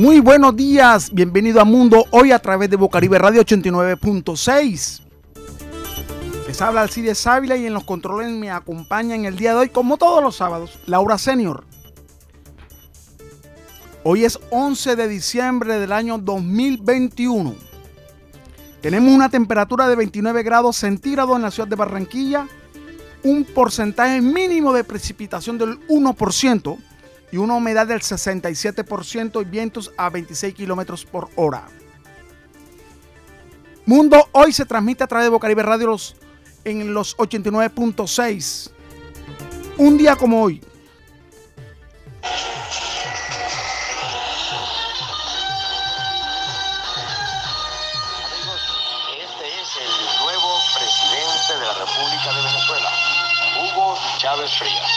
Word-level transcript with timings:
Muy 0.00 0.20
buenos 0.20 0.56
días, 0.56 1.12
bienvenido 1.12 1.60
a 1.60 1.64
Mundo 1.66 2.06
hoy 2.10 2.32
a 2.32 2.38
través 2.38 2.70
de 2.70 2.76
Bocaribe 2.76 3.18
Radio 3.18 3.42
89.6. 3.42 5.02
Les 6.46 6.62
habla 6.62 6.80
Alcides 6.80 7.26
Ávila 7.26 7.54
y 7.58 7.66
en 7.66 7.74
los 7.74 7.84
controles 7.84 8.30
me 8.30 8.50
acompaña 8.50 9.14
en 9.14 9.26
el 9.26 9.36
día 9.36 9.50
de 9.50 9.58
hoy, 9.58 9.68
como 9.68 9.98
todos 9.98 10.22
los 10.22 10.36
sábados, 10.36 10.78
Laura 10.86 11.18
Senior. 11.18 11.64
Hoy 14.02 14.24
es 14.24 14.40
11 14.48 14.96
de 14.96 15.06
diciembre 15.06 15.78
del 15.78 15.92
año 15.92 16.16
2021. 16.16 17.54
Tenemos 18.80 19.12
una 19.12 19.28
temperatura 19.28 19.86
de 19.86 19.96
29 19.96 20.42
grados 20.42 20.76
centígrados 20.76 21.36
en 21.36 21.42
la 21.42 21.50
ciudad 21.50 21.68
de 21.68 21.76
Barranquilla, 21.76 22.48
un 23.22 23.44
porcentaje 23.44 24.22
mínimo 24.22 24.72
de 24.72 24.82
precipitación 24.82 25.58
del 25.58 25.78
1% 25.88 26.78
y 27.32 27.36
una 27.36 27.54
humedad 27.54 27.86
del 27.86 28.00
67% 28.00 29.42
y 29.42 29.44
vientos 29.44 29.92
a 29.96 30.10
26 30.10 30.54
kilómetros 30.54 31.04
por 31.04 31.28
hora. 31.36 31.68
Mundo 33.86 34.28
hoy 34.32 34.52
se 34.52 34.66
transmite 34.66 35.04
a 35.04 35.06
través 35.06 35.26
de 35.26 35.30
Bocaribe 35.30 35.62
Radio 35.62 35.96
en 36.64 36.92
los 36.94 37.16
89.6. 37.16 38.70
Un 39.78 39.96
día 39.96 40.16
como 40.16 40.42
hoy. 40.42 40.62
Amigos, 48.22 48.60
este 49.18 49.46
es 49.48 49.70
el 49.80 49.92
nuevo 50.22 50.50
presidente 50.76 51.52
de 51.58 51.66
la 51.66 51.74
República 51.74 52.28
de 52.34 52.42
Venezuela, 52.44 52.90
Hugo 53.58 53.98
Chávez 54.18 54.50
Frías. 54.58 54.89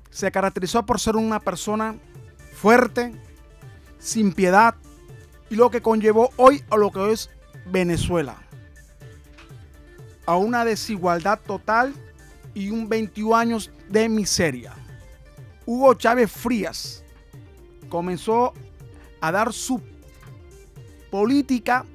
se 0.09 0.31
caracterizó 0.31 0.85
por 0.85 0.97
ser 1.01 1.17
una 1.17 1.41
persona 1.41 1.97
fuerte, 2.53 3.13
sin 3.99 4.31
piedad, 4.31 4.75
y 5.49 5.55
lo 5.55 5.69
que 5.69 5.81
conllevó 5.81 6.29
hoy 6.37 6.63
a 6.69 6.77
lo 6.77 6.89
que 6.89 7.11
es 7.11 7.29
Venezuela. 7.65 8.37
A 10.25 10.37
una 10.37 10.63
desigualdad 10.63 11.41
total 11.45 11.93
y 12.53 12.69
un 12.69 12.87
21 12.87 13.35
años 13.35 13.71
de 13.89 14.07
miseria. 14.07 14.73
Hugo 15.65 15.95
Chávez 15.95 16.31
Frías 16.31 17.03
comenzó 17.89 18.53
a 19.21 19.31
dar 19.31 19.53
su 19.53 19.81
política, 21.09 21.85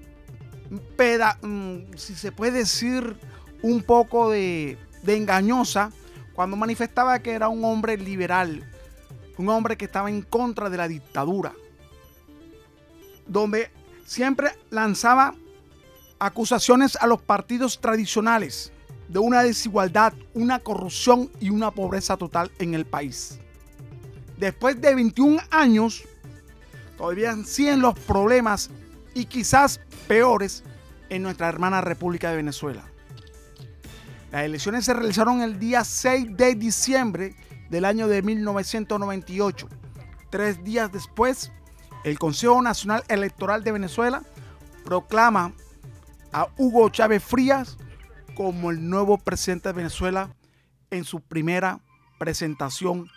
peda- 0.97 1.39
mm, 1.43 1.95
si 1.97 2.15
se 2.15 2.33
puede 2.33 2.59
decir, 2.59 3.17
un 3.63 3.83
poco 3.83 4.31
de, 4.31 4.79
de 5.03 5.17
engañosa, 5.17 5.93
cuando 6.35 6.57
manifestaba 6.57 7.19
que 7.21 7.33
era 7.33 7.49
un 7.49 7.65
hombre 7.65 7.97
liberal, 7.97 8.69
un 9.39 9.49
hombre 9.49 9.77
que 9.77 9.85
estaba 9.85 10.09
en 10.11 10.23
contra 10.23 10.71
de 10.71 10.77
la 10.77 10.89
dictadura, 10.89 11.53
donde 13.27 13.71
siempre 14.05 14.51
lanzaba 14.71 15.35
acusaciones 16.19 16.97
a 16.97 17.07
los 17.07 17.21
partidos 17.21 17.81
tradicionales 17.81 18.73
de 19.09 19.19
una 19.19 19.43
desigualdad, 19.43 20.15
una 20.35 20.59
corrupción 20.61 21.31
y 21.41 21.51
una 21.51 21.71
pobreza 21.71 22.17
total 22.17 22.51
en 22.59 22.75
el 22.75 22.87
país. 22.87 23.39
Después 24.37 24.81
de 24.81 24.95
21 24.95 25.41
años, 25.51 26.05
todavía 26.97 27.37
siguen 27.45 27.81
los 27.81 27.99
problemas 27.99 28.71
y 29.15 29.27
quizás 29.27 29.81
peores 30.09 30.65
en 31.09 31.23
nuestra 31.23 31.49
hermana 31.49 31.81
República 31.81 32.31
de 32.31 32.37
Venezuela. 32.37 32.85
Las 34.31 34.45
elecciones 34.45 34.85
se 34.85 34.95
realizaron 34.95 35.43
el 35.43 35.59
día 35.59 35.85
6 35.85 36.37
de 36.37 36.55
diciembre 36.55 37.37
del 37.69 37.85
año 37.85 38.09
de 38.09 38.23
1998. 38.23 39.69
Tres 40.31 40.65
días 40.65 40.91
después, 40.91 41.53
el 42.05 42.19
Consejo 42.19 42.63
Nacional 42.63 43.05
Electoral 43.09 43.63
de 43.63 43.73
Venezuela 43.73 44.23
proclama 44.85 45.53
a 46.33 46.49
Hugo 46.57 46.89
Chávez 46.89 47.23
Frías 47.23 47.77
como 48.35 48.71
el 48.71 48.89
nuevo 48.89 49.19
presidente 49.19 49.69
de 49.69 49.75
Venezuela 49.75 50.35
en 50.91 51.05
su 51.05 51.21
primera 51.21 51.81
presentación 52.19 53.09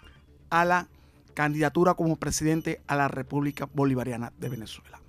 a 0.49 0.65
la 0.65 0.87
candidatura 1.35 1.93
como 1.93 2.15
presidente 2.15 2.81
a 2.87 2.95
la 2.95 3.07
República 3.07 3.69
Bolivariana 3.71 4.33
de 4.39 4.49
Venezuela. 4.49 4.99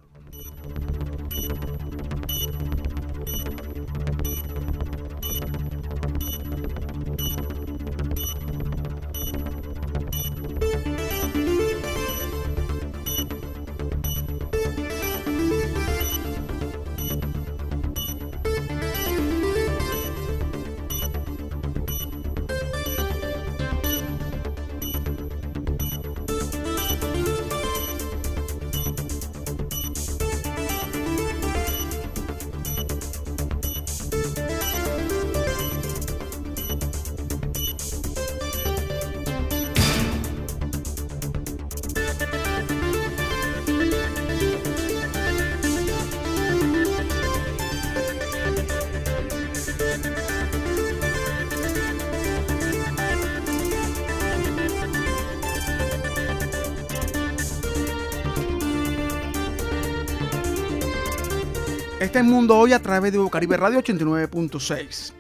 Este 62.06 62.20
es 62.20 62.24
Mundo 62.24 62.56
Hoy 62.56 62.72
a 62.72 62.80
través 62.80 63.12
de 63.12 63.18
Caribe 63.28 63.56
Radio 63.56 63.80
89.6. 63.80 65.12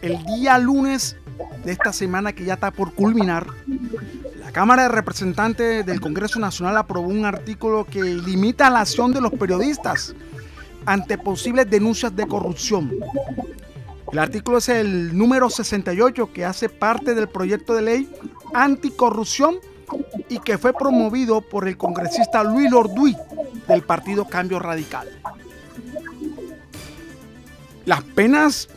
El 0.00 0.24
día 0.26 0.56
lunes 0.58 1.16
de 1.64 1.72
esta 1.72 1.92
semana 1.92 2.32
que 2.32 2.44
ya 2.44 2.54
está 2.54 2.70
por 2.70 2.94
culminar, 2.94 3.48
la 4.38 4.52
Cámara 4.52 4.84
de 4.84 4.90
Representantes 4.90 5.84
del 5.84 6.00
Congreso 6.00 6.38
Nacional 6.38 6.76
aprobó 6.76 7.08
un 7.08 7.24
artículo 7.24 7.84
que 7.84 8.00
limita 8.00 8.70
la 8.70 8.82
acción 8.82 9.12
de 9.12 9.20
los 9.20 9.32
periodistas 9.32 10.14
ante 10.86 11.18
posibles 11.18 11.68
denuncias 11.68 12.14
de 12.14 12.28
corrupción. 12.28 12.92
El 14.12 14.18
artículo 14.20 14.58
es 14.58 14.68
el 14.68 15.18
número 15.18 15.50
68 15.50 16.32
que 16.32 16.44
hace 16.44 16.68
parte 16.68 17.16
del 17.16 17.28
proyecto 17.28 17.74
de 17.74 17.82
ley 17.82 18.08
anticorrupción 18.54 19.56
y 20.28 20.38
que 20.38 20.58
fue 20.58 20.72
promovido 20.74 21.40
por 21.40 21.66
el 21.66 21.76
congresista 21.76 22.44
Luis 22.44 22.70
Lorduy 22.70 23.16
del 23.66 23.82
Partido 23.82 24.26
Cambio 24.26 24.60
Radical. 24.60 25.08
Las 27.84 28.02
penas 28.02 28.68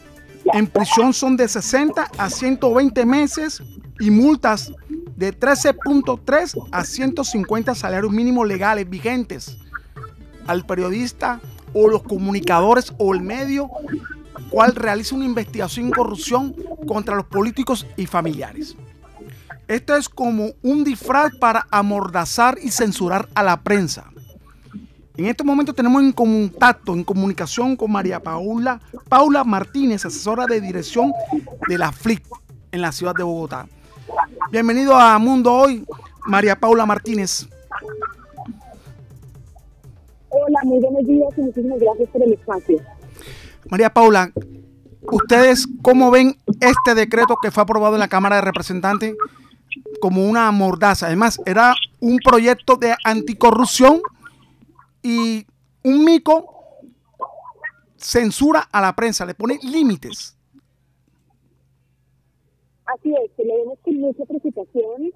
en 0.54 0.68
prisión 0.68 1.14
son 1.14 1.38
de 1.38 1.48
60 1.48 2.12
a 2.18 2.30
120 2.30 3.06
meses 3.06 3.62
y 4.00 4.12
multas 4.12 4.72
de 5.16 5.38
13.3 5.38 6.68
a 6.72 6.84
150 6.84 7.76
salarios 7.76 8.12
mínimos 8.12 8.48
legales 8.48 8.90
vigentes 8.90 9.58
al 10.46 10.66
periodista 10.66 11.42
o 11.74 11.90
los 11.90 12.04
comunicadores 12.04 12.94
o 12.98 13.14
el 13.14 13.22
medio 13.22 13.70
cual 14.50 14.76
realiza 14.76 15.16
una 15.16 15.26
investigación 15.26 15.88
en 15.88 15.92
corrupción 15.92 16.56
contra 16.88 17.16
los 17.16 17.26
políticos 17.26 17.86
y 17.98 18.06
familiares. 18.06 18.76
Esto 19.68 19.96
es 19.96 20.08
como 20.08 20.52
un 20.62 20.84
disfraz 20.84 21.36
para 21.36 21.68
amordazar 21.72 22.58
y 22.62 22.72
censurar 22.72 23.28
a 23.36 23.44
la 23.44 23.62
prensa. 23.62 24.06
En 25.18 25.26
este 25.26 25.44
momento 25.44 25.74
tenemos 25.74 26.04
en 26.04 26.12
contacto, 26.12 26.94
en 26.94 27.04
comunicación 27.04 27.76
con 27.76 27.92
María 27.92 28.20
Paula, 28.20 28.80
Paula 29.10 29.44
Martínez, 29.44 30.06
asesora 30.06 30.46
de 30.46 30.62
dirección 30.62 31.12
de 31.68 31.78
la 31.80 31.92
FLIC 31.92 32.24
en 32.72 32.82
la 32.82 32.92
ciudad 32.92 33.16
de 33.16 33.24
Bogotá. 33.24 33.68
Bienvenido 34.52 34.96
a 34.96 35.18
Mundo 35.18 35.52
Hoy, 35.52 35.84
María 36.28 36.56
Paula 36.56 36.86
Martínez. 36.86 37.48
Hola, 40.30 40.60
muy 40.66 40.80
buenos 40.82 41.08
días 41.08 41.30
y 41.36 41.42
muchísimas 41.42 41.80
gracias 41.80 42.10
por 42.10 42.22
el 42.22 42.34
espacio. 42.34 42.80
María 43.72 43.92
Paula, 43.92 44.32
¿ustedes 45.02 45.68
cómo 45.82 46.12
ven 46.12 46.38
este 46.60 46.94
decreto 46.94 47.40
que 47.42 47.50
fue 47.50 47.64
aprobado 47.64 47.96
en 47.96 48.02
la 48.02 48.08
Cámara 48.08 48.36
de 48.36 48.44
Representantes 48.44 49.16
como 50.00 50.28
una 50.28 50.52
mordaza? 50.52 51.08
Además, 51.08 51.40
era 51.48 51.74
un 52.00 52.20
proyecto 52.20 52.76
de 52.76 52.94
anticorrupción 53.04 54.00
y 55.08 55.48
un 55.86 56.04
mico 56.04 56.36
censura 57.96 58.68
a 58.70 58.82
la 58.82 58.94
prensa, 58.94 59.26
le 59.26 59.36
pone 59.36 59.58
límites. 59.64 60.38
Así 62.86 63.14
es, 63.16 63.32
que 63.38 63.46
le 63.46 63.56
vemos 63.56 63.80
con 63.84 63.96
mucha 64.02 64.26
preocupación, 64.26 65.12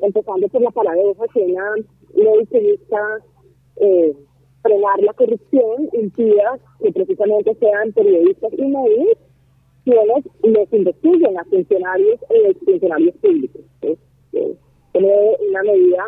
empezando 0.00 0.48
por 0.48 0.62
la 0.62 0.70
paradoja 0.72 1.24
que 1.32 1.40
una 1.40 1.74
ley 2.14 2.46
que 2.50 2.76
busca 2.78 3.24
eh, 3.76 4.16
frenar 4.62 4.98
la 5.02 5.12
corrupción 5.12 5.88
impida 5.92 6.58
que 6.82 6.92
precisamente 6.92 7.54
sean 7.60 7.92
periodistas 7.92 8.52
y 8.58 8.62
medios 8.62 9.18
quienes 9.84 10.24
les 10.42 10.72
investiguen 10.72 11.38
a 11.38 11.44
funcionarios 11.44 12.20
y 12.28 12.64
funcionarios 12.64 13.14
públicos. 13.16 13.62
Es, 13.82 13.98
una 14.94 15.62
medida 15.62 16.06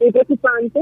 muy 0.00 0.10
preocupante 0.10 0.80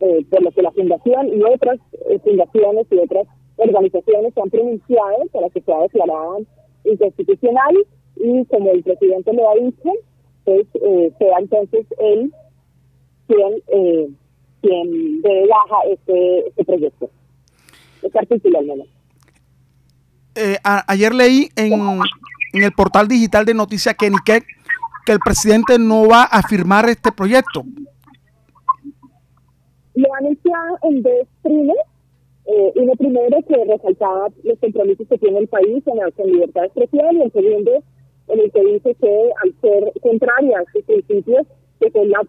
eh, 0.00 0.26
por 0.30 0.42
lo 0.42 0.50
que 0.50 0.62
la 0.62 0.72
Fundación 0.72 1.28
y 1.28 1.42
otras 1.42 1.78
eh, 2.10 2.18
fundaciones 2.20 2.86
y 2.90 2.98
otras 2.98 3.26
organizaciones 3.56 4.34
se 4.34 4.40
han 4.40 4.50
pronunciado 4.50 5.26
para 5.32 5.48
que 5.50 5.60
sea 5.62 5.80
declarada 5.80 6.38
inconstitucional 6.84 7.74
y 8.16 8.44
como 8.46 8.70
el 8.70 8.82
presidente 8.82 9.32
lo 9.32 9.50
ha 9.50 9.54
dicho, 9.54 9.90
pues 10.44 10.66
eh, 10.74 11.12
sea 11.18 11.38
entonces 11.38 11.86
él 11.98 12.32
quien 13.26 13.62
eh, 13.68 14.08
quien 14.60 15.22
debe 15.22 15.48
baja 15.48 15.76
este, 15.90 16.48
este 16.48 16.64
proyecto, 16.64 17.10
este 18.02 18.18
artículo 18.18 18.58
al 18.58 18.66
menos. 18.66 18.88
Eh, 20.34 20.58
ayer 20.62 21.14
leí 21.14 21.48
en, 21.56 21.72
en, 21.72 22.62
el 22.62 22.72
portal 22.72 23.08
digital 23.08 23.46
de 23.46 23.54
noticias 23.54 23.94
Kenique 23.94 24.42
que 25.06 25.12
el 25.12 25.18
presidente 25.20 25.78
no 25.78 26.08
va 26.08 26.24
a 26.24 26.42
firmar 26.42 26.88
este 26.88 27.12
proyecto. 27.12 27.64
Lo 29.96 30.14
ha 30.14 30.18
anunciado 30.18 30.78
en 30.82 31.02
dos 31.02 31.26
primeros. 31.42 31.86
Eh, 32.46 32.72
uno 32.76 32.92
primero 32.96 33.38
que 33.48 33.64
resaltaba 33.64 34.28
los 34.44 34.58
compromisos 34.60 35.08
que 35.08 35.18
tiene 35.18 35.38
el 35.38 35.48
país 35.48 35.82
en 35.86 35.96
la 35.96 36.12
libertad 36.24 36.60
de 36.60 36.66
expresión 36.68 37.16
y 37.16 37.22
el 37.22 37.32
segundo 37.32 37.82
en 38.28 38.40
el 38.40 38.52
que 38.52 38.60
dice 38.60 38.94
que 38.94 39.30
al 39.42 39.54
ser 39.60 39.92
contraria 40.00 40.60
a 40.60 40.72
sus 40.72 40.84
principios 40.84 41.46
que 41.80 41.90
son 41.90 42.08
la 42.08 42.20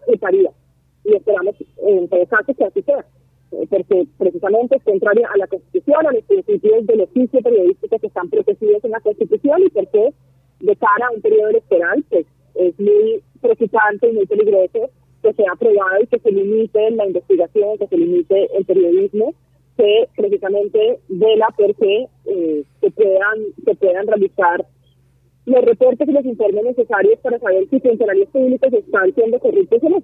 y 1.04 1.14
esperamos 1.14 1.54
en 1.86 2.08
todo 2.08 2.26
caso 2.26 2.54
que 2.54 2.64
así 2.64 2.82
sea, 2.82 3.04
eh, 3.52 3.66
porque 3.70 4.06
precisamente 4.18 4.76
es 4.76 4.82
contraria 4.82 5.28
a 5.32 5.38
la 5.38 5.46
Constitución, 5.46 6.06
a 6.06 6.12
los 6.12 6.24
principios 6.24 6.86
del 6.86 7.02
oficio 7.02 7.40
periodístico 7.40 7.98
que 7.98 8.06
están 8.08 8.28
protegidos 8.28 8.84
en 8.84 8.90
la 8.90 9.00
Constitución 9.00 9.62
y 9.64 9.70
porque 9.70 10.14
de 10.60 10.76
cara 10.76 11.06
a 11.06 11.14
un 11.14 11.20
periodo 11.20 11.50
electoral 11.50 12.04
pues 12.08 12.26
es 12.56 12.78
muy 12.80 13.22
preocupante 13.40 14.08
y 14.08 14.12
muy 14.14 14.26
peligroso 14.26 14.90
que 15.28 15.42
sea 15.42 15.52
aprobado 15.52 16.02
y 16.02 16.06
que 16.06 16.18
se 16.18 16.30
limite 16.30 16.90
la 16.92 17.06
investigación, 17.06 17.78
que 17.78 17.86
se 17.86 17.96
limite 17.96 18.56
el 18.56 18.64
periodismo, 18.64 19.34
que 19.76 20.08
precisamente 20.16 21.00
vela 21.08 21.48
porque 21.56 22.06
eh, 22.26 22.64
se 22.80 22.90
puedan 22.90 23.38
se 23.64 23.74
puedan 23.74 24.06
realizar 24.06 24.66
los 25.44 25.64
reportes 25.64 26.08
y 26.08 26.12
los 26.12 26.24
informes 26.24 26.64
necesarios 26.64 27.18
para 27.20 27.38
saber 27.38 27.68
si 27.70 27.80
funcionarios 27.80 28.28
públicos 28.30 28.72
están 28.72 29.14
siendo 29.14 29.38
corruptos 29.38 29.82
o 29.82 29.88
no 29.88 30.02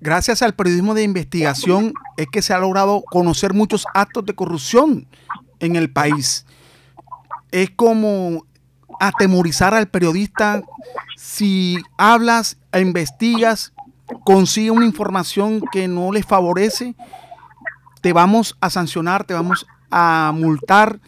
gracias 0.00 0.42
al 0.42 0.54
periodismo 0.54 0.94
de 0.94 1.02
investigación 1.02 1.94
es 2.16 2.26
que 2.30 2.42
se 2.42 2.52
ha 2.52 2.58
logrado 2.58 3.02
conocer 3.10 3.54
muchos 3.54 3.86
actos 3.94 4.26
de 4.26 4.34
corrupción 4.34 5.06
en 5.60 5.76
el 5.76 5.90
país. 5.90 6.44
Es 7.50 7.70
como 7.70 8.44
atemorizar 9.00 9.74
al 9.74 9.88
periodista 9.88 10.62
si 11.16 11.78
hablas 11.96 12.58
e 12.72 12.80
investigas, 12.80 13.72
consigue 14.24 14.70
una 14.70 14.84
información 14.84 15.62
que 15.72 15.88
no 15.88 16.12
le 16.12 16.22
favorece, 16.22 16.94
te 18.00 18.12
vamos 18.12 18.56
a 18.60 18.70
sancionar, 18.70 19.24
te 19.24 19.34
vamos 19.34 19.66
a 19.90 20.32
multar, 20.34 21.00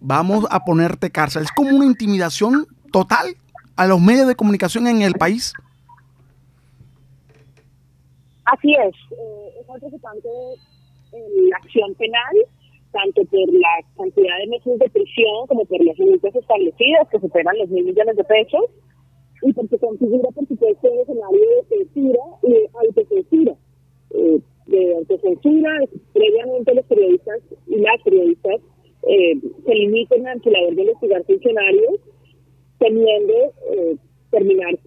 vamos 0.00 0.46
a 0.50 0.64
ponerte 0.64 1.10
cárcel. 1.10 1.42
Es 1.42 1.52
como 1.52 1.76
una 1.76 1.84
intimidación 1.84 2.66
total 2.90 3.36
a 3.76 3.86
los 3.86 4.00
medios 4.00 4.26
de 4.26 4.36
comunicación 4.36 4.86
en 4.86 5.02
el 5.02 5.14
país. 5.14 5.52
Así 8.44 8.74
es, 8.74 8.94
eh, 9.10 9.60
es 9.60 9.80
preocupante 9.80 10.28
la 11.12 11.56
acción 11.58 11.94
penal, 11.94 12.34
tanto 12.92 13.24
por 13.24 13.52
la 13.52 13.74
cantidad 13.96 14.38
de 14.38 14.46
meses 14.46 14.78
de 14.78 14.90
prisión 14.90 15.46
como 15.48 15.64
por 15.64 15.84
las 15.84 15.98
multas 15.98 16.34
establecidas 16.34 17.08
que 17.10 17.20
superan 17.20 17.58
los 17.58 17.68
mil 17.70 17.84
millones 17.84 18.16
de 18.16 18.24
pesos 18.24 18.62
y 19.42 19.52
porque 19.52 19.78
configura, 19.78 20.28
por 20.30 20.46
supuesto, 20.46 20.90
un 20.90 21.00
escenario 21.00 21.40
de 21.40 21.76
censura 21.76 22.20
y 22.42 22.52
de 22.52 22.70
autocensura. 22.74 23.54
Eh, 24.10 24.40
de 24.66 24.96
autocensura, 24.96 25.70
previamente 26.12 26.74
los 26.74 26.86
periodistas 26.86 27.40
y 27.66 27.76
las 27.78 28.00
periodistas 28.02 28.60
eh, 29.08 29.34
se 29.64 29.74
limitan 29.74 30.26
ante 30.26 30.50
la 30.50 30.60
de 30.60 30.82
investigar 30.82 31.24
funcionarios, 31.24 32.00
temiendo 32.78 33.34
eh, 33.72 33.96
terminar, 34.30 34.78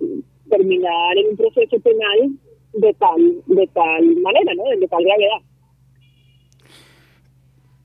terminar 0.49 1.17
en 1.17 1.27
un 1.27 1.37
proceso 1.37 1.79
penal 1.81 2.31
de 2.73 2.93
tal, 2.93 3.41
de 3.47 3.67
tal 3.73 4.15
manera, 4.17 4.53
¿no? 4.55 4.63
de 4.79 4.87
tal 4.87 5.03
gravedad. 5.03 5.41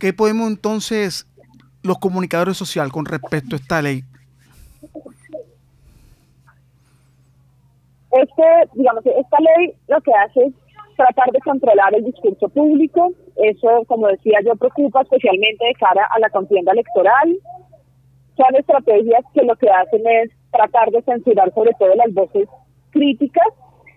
¿Qué 0.01 0.15
podemos 0.15 0.49
entonces 0.49 1.27
los 1.83 1.99
comunicadores 1.99 2.57
sociales 2.57 2.91
con 2.91 3.05
respecto 3.05 3.55
a 3.55 3.59
esta 3.59 3.83
ley? 3.83 4.03
Este, 8.11 8.43
digamos, 8.73 9.05
esta 9.05 9.37
ley 9.39 9.75
lo 9.89 10.01
que 10.01 10.13
hace 10.15 10.47
es 10.47 10.55
tratar 10.97 11.31
de 11.33 11.41
controlar 11.41 11.95
el 11.95 12.05
discurso 12.05 12.49
público. 12.49 13.13
Eso, 13.37 13.85
como 13.87 14.09
decía 14.09 14.39
yo, 14.43 14.57
preocupa 14.57 15.03
especialmente 15.03 15.67
de 15.67 15.75
cara 15.75 16.09
a 16.11 16.19
la 16.19 16.31
contienda 16.31 16.73
electoral. 16.73 17.37
Son 18.39 18.57
estrategias 18.57 19.23
que 19.35 19.43
lo 19.43 19.55
que 19.57 19.69
hacen 19.69 20.01
es 20.07 20.31
tratar 20.51 20.91
de 20.93 21.03
censurar 21.03 21.53
sobre 21.53 21.73
todo 21.79 21.95
las 21.95 22.13
voces 22.15 22.49
críticas 22.89 23.49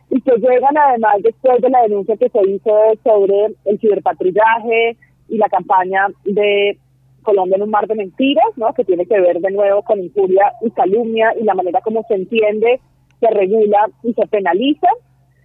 y 0.10 0.20
que 0.22 0.36
llegan 0.36 0.78
además 0.78 1.16
después 1.24 1.62
de 1.62 1.70
la 1.70 1.82
denuncia 1.84 2.18
que 2.18 2.28
se 2.28 2.42
hizo 2.50 2.72
sobre 3.06 3.56
el 3.64 3.80
ciberpatrullaje 3.80 4.98
y 5.34 5.38
la 5.38 5.50
campaña 5.50 6.08
de 6.26 6.78
Colombia 7.24 7.56
en 7.56 7.64
un 7.64 7.72
mar 7.72 7.88
de 7.88 7.96
mentiras, 7.96 8.46
¿no? 8.56 8.72
que 8.76 8.86
tiene 8.86 9.08
que 9.08 9.20
ver 9.20 9.40
de 9.40 9.50
nuevo 9.50 9.82
con 9.82 10.00
injuria 10.00 10.54
y 10.62 10.70
calumnia 10.70 11.34
y 11.40 11.44
la 11.44 11.56
manera 11.56 11.82
como 11.82 12.04
se 12.08 12.14
entiende, 12.14 12.80
se 13.20 13.28
regula 13.32 13.90
y 14.04 14.14
se 14.14 14.28
penaliza. 14.28 14.90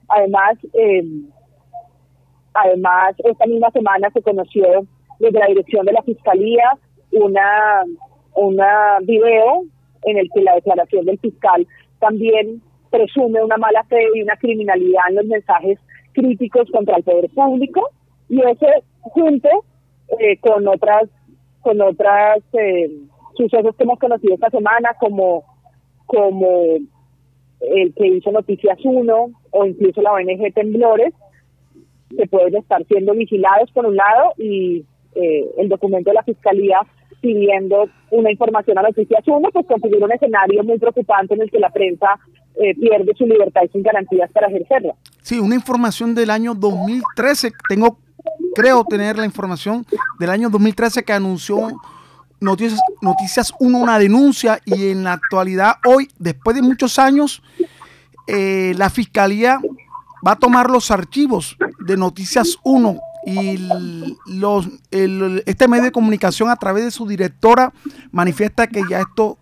Además, 0.09 0.59
eh, 0.75 1.03
además 2.53 3.15
esta 3.25 3.47
misma 3.47 3.71
semana 3.71 4.11
se 4.11 4.21
conoció 4.21 4.87
desde 5.21 5.39
la 5.39 5.47
dirección 5.47 5.87
de 5.87 5.93
la 5.93 6.03
Fiscalía 6.03 6.73
una, 7.13 7.85
una 8.35 8.99
video 9.01 9.63
en 10.03 10.19
el 10.19 10.29
que 10.35 10.43
la 10.43 10.55
declaración 10.57 11.07
del 11.07 11.19
fiscal 11.19 11.67
también 11.99 12.61
presume 12.91 13.43
una 13.43 13.57
mala 13.57 13.85
fe 13.85 14.01
y 14.15 14.21
una 14.21 14.37
criminalidad 14.37 15.09
en 15.09 15.17
los 15.17 15.25
mensajes 15.25 15.79
críticos 16.13 16.71
contra 16.71 16.97
el 16.99 17.05
poder 17.05 17.31
público 17.31 17.89
y 18.29 18.43
eso 18.43 18.67
junto 19.01 19.49
eh, 20.19 20.39
con 20.39 20.67
otras 20.67 21.09
con 21.61 21.81
otras 21.81 22.39
eh, 22.53 22.91
sucesos 23.37 23.75
que 23.77 23.85
hemos 23.85 23.99
conocido 23.99 24.35
esta 24.35 24.51
semana 24.51 24.95
como 24.99 25.45
como 26.07 26.77
el 27.61 27.95
que 27.95 28.07
hizo 28.07 28.31
Noticias 28.31 28.79
1 28.83 29.31
o 29.51 29.67
incluso 29.67 30.01
la 30.01 30.13
ONG 30.13 30.53
Temblores 30.55 31.13
que 32.17 32.27
pueden 32.27 32.57
estar 32.57 32.85
siendo 32.87 33.13
vigilados 33.13 33.71
por 33.73 33.87
un 33.87 33.97
lado 33.97 34.33
y 34.39 34.85
eh, 35.15 35.51
el 35.59 35.69
documento 35.69 36.11
de 36.11 36.15
la 36.15 36.23
Fiscalía 36.23 36.81
pidiendo 37.21 37.89
una 38.11 38.31
información 38.31 38.79
a 38.79 38.83
Noticias 38.83 39.27
1, 39.27 39.49
pues 39.53 39.67
configura 39.67 40.07
un 40.07 40.13
escenario 40.13 40.63
muy 40.63 40.79
preocupante 40.79 41.35
en 41.35 41.43
el 41.43 41.51
que 41.51 41.59
la 41.59 41.71
prensa 41.71 42.19
eh, 42.55 42.75
pierde 42.75 43.13
su 43.17 43.27
libertad 43.27 43.63
y 43.65 43.69
sus 43.69 43.83
garantías 43.83 44.31
para 44.33 44.47
ejercerla. 44.47 44.95
Sí, 45.23 45.39
una 45.39 45.57
información 45.57 46.15
del 46.15 46.31
año 46.31 46.55
2013. 46.55 47.51
Tengo 47.69 47.99
creo 48.55 48.85
tener 48.85 49.17
la 49.17 49.25
información 49.25 49.87
del 50.19 50.31
año 50.31 50.51
2013 50.51 51.05
que 51.05 51.13
anunció 51.13 51.71
Noticias, 52.41 52.81
Noticias 53.01 53.53
1 53.59 53.79
una 53.79 53.99
denuncia 53.99 54.61
y 54.65 54.91
en 54.91 55.05
la 55.05 55.15
actualidad 55.15 55.77
hoy, 55.85 56.11
después 56.19 56.55
de 56.55 56.63
muchos 56.63 56.99
años, 56.99 57.43
eh, 58.27 58.75
la 58.77 58.91
Fiscalía 58.91 59.61
va 60.27 60.33
a 60.33 60.39
tomar 60.39 60.71
los 60.71 60.91
archivos 60.91 61.57
de 61.81 61.97
Noticias 61.97 62.59
1 62.63 63.01
y 63.27 63.59
los, 64.27 64.69
este 64.91 65.69
medio 65.69 65.85
de 65.85 65.93
comunicación 65.93 66.49
a 66.51 66.57
través 66.57 66.85
de 66.85 66.91
su 66.91 67.07
directora 67.07 67.73
manifiesta 68.11 68.67
que 68.67 68.83
ya 68.89 69.01
esto 69.01 69.39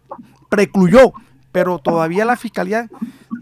precluyó, 0.48 1.12
pero 1.52 1.78
todavía 1.78 2.24
la 2.24 2.36
Fiscalía 2.36 2.88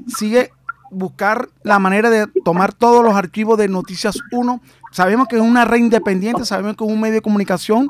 sigue 0.07 0.51
buscar 0.91 1.49
la 1.63 1.79
manera 1.79 2.11
de 2.11 2.27
tomar 2.45 2.73
todos 2.73 3.05
los 3.05 3.15
archivos 3.15 3.59
de 3.59 3.69
Noticias 3.69 4.19
1. 4.33 4.61
Sabemos 4.95 5.27
que 5.27 5.35
es 5.35 5.43
una 5.43 5.65
red 5.65 5.79
independiente, 5.79 6.45
sabemos 6.45 6.77
que 6.77 6.85
es 6.85 6.91
un 6.93 7.01
medio 7.01 7.15
de 7.15 7.21
comunicación 7.21 7.89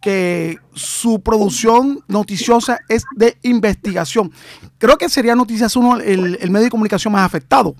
que 0.00 0.56
su 0.72 1.20
producción 1.20 1.98
noticiosa 2.08 2.78
es 2.88 3.04
de 3.14 3.36
investigación. 3.42 4.30
Creo 4.78 4.96
que 4.96 5.10
sería 5.10 5.34
Noticias 5.34 5.76
1 5.76 5.98
el, 5.98 6.38
el 6.40 6.50
medio 6.50 6.64
de 6.64 6.70
comunicación 6.70 7.12
más 7.12 7.26
afectado. 7.26 7.74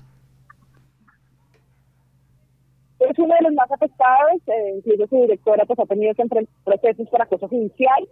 Es 2.99 3.17
uno 3.17 3.33
de 3.33 3.41
los 3.41 3.53
más 3.55 3.71
afectados, 3.71 4.41
eh, 4.45 4.73
incluso 4.77 5.07
su 5.07 5.21
directora 5.23 5.65
pues 5.65 5.79
ha 5.79 5.85
tenido 5.87 6.13
que 6.13 6.21
enfrentar 6.21 6.53
procesos 6.63 7.09
por 7.09 7.19
acoso 7.19 7.47
judicial. 7.47 8.07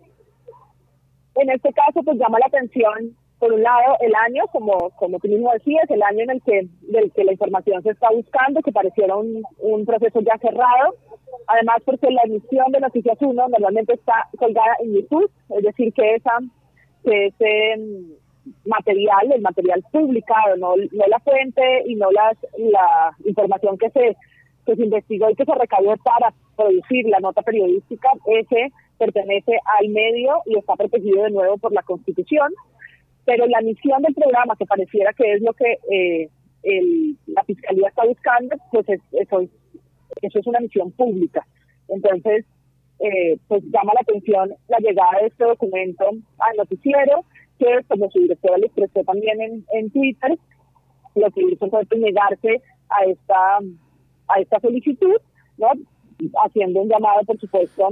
En 1.35 1.51
este 1.51 1.71
caso 1.73 2.01
pues 2.01 2.17
llama 2.17 2.39
la 2.39 2.47
atención 2.47 3.15
por 3.39 3.53
un 3.53 3.63
lado, 3.63 3.95
el 4.01 4.13
año, 4.15 4.43
como, 4.51 4.89
como 4.97 5.17
tú 5.19 5.29
mismo 5.29 5.51
decías, 5.53 5.89
el 5.89 6.03
año 6.03 6.23
en 6.23 6.31
el 6.31 6.41
que, 6.41 6.67
del 6.81 7.11
que 7.13 7.23
la 7.23 7.31
información 7.31 7.81
se 7.83 7.91
está 7.91 8.09
buscando, 8.11 8.61
que 8.61 8.73
pareciera 8.73 9.15
un, 9.15 9.43
un 9.59 9.85
proceso 9.85 10.19
ya 10.19 10.37
cerrado. 10.39 10.95
Además, 11.47 11.77
porque 11.85 12.11
la 12.11 12.21
emisión 12.25 12.71
de 12.71 12.81
Noticias 12.81 13.17
1 13.19 13.47
normalmente 13.47 13.93
está 13.93 14.27
colgada 14.37 14.75
en 14.81 14.93
YouTube, 14.93 15.31
es 15.57 15.63
decir, 15.63 15.93
que 15.93 16.15
esa 16.15 16.37
que 17.05 17.27
ese 17.27 17.77
mm, 17.77 18.69
material, 18.69 19.31
el 19.31 19.41
material 19.41 19.83
publicado, 19.89 20.57
no, 20.57 20.75
no 20.75 21.07
la 21.07 21.19
fuente 21.19 21.83
y 21.85 21.95
no 21.95 22.11
las, 22.11 22.37
la 22.57 23.15
información 23.23 23.77
que 23.77 23.89
se, 23.91 24.17
que 24.65 24.75
se 24.75 24.83
investigó 24.83 25.29
y 25.29 25.35
que 25.35 25.45
se 25.45 25.55
recabó 25.55 25.95
para 26.03 26.33
producir 26.57 27.07
la 27.07 27.19
nota 27.19 27.41
periodística, 27.41 28.09
ese 28.25 28.73
pertenece 28.97 29.57
al 29.79 29.87
medio 29.87 30.41
y 30.45 30.57
está 30.57 30.75
protegido 30.75 31.23
de 31.23 31.31
nuevo 31.31 31.57
por 31.57 31.71
la 31.71 31.83
Constitución 31.83 32.51
pero 33.29 33.45
la 33.45 33.61
misión 33.61 34.01
del 34.01 34.15
programa, 34.15 34.55
que 34.55 34.65
pareciera 34.65 35.13
que 35.13 35.33
es 35.33 35.41
lo 35.43 35.53
que 35.53 35.77
eh, 35.91 36.29
la 37.27 37.43
Fiscalía 37.43 37.89
está 37.89 38.03
buscando, 38.03 38.55
pues 38.71 38.87
eso, 38.89 39.41
eso 40.19 40.39
es 40.39 40.47
una 40.47 40.59
misión 40.59 40.91
pública. 40.93 41.45
Entonces, 41.89 42.43
eh, 42.97 43.37
pues 43.47 43.63
llama 43.65 43.93
la 43.93 44.01
atención 44.01 44.55
la 44.67 44.79
llegada 44.79 45.19
de 45.21 45.27
este 45.27 45.45
documento 45.45 46.05
al 46.09 46.57
noticiero, 46.57 47.23
que 47.59 47.67
como 47.87 48.09
su 48.09 48.19
directora 48.19 48.57
lo 48.57 48.65
expresó 48.65 49.03
también 49.03 49.63
en, 49.73 49.91
Twitter, 49.91 50.35
lo 51.13 51.29
que 51.29 51.43
hizo 51.51 51.69
fue 51.69 51.85
negarse 51.99 52.63
a 52.89 53.03
esta, 53.05 53.59
a 54.27 54.39
esta 54.39 54.59
solicitud, 54.59 55.21
¿no? 55.57 55.67
haciendo 56.45 56.81
un 56.81 56.89
llamado, 56.89 57.21
por 57.27 57.39
supuesto, 57.39 57.89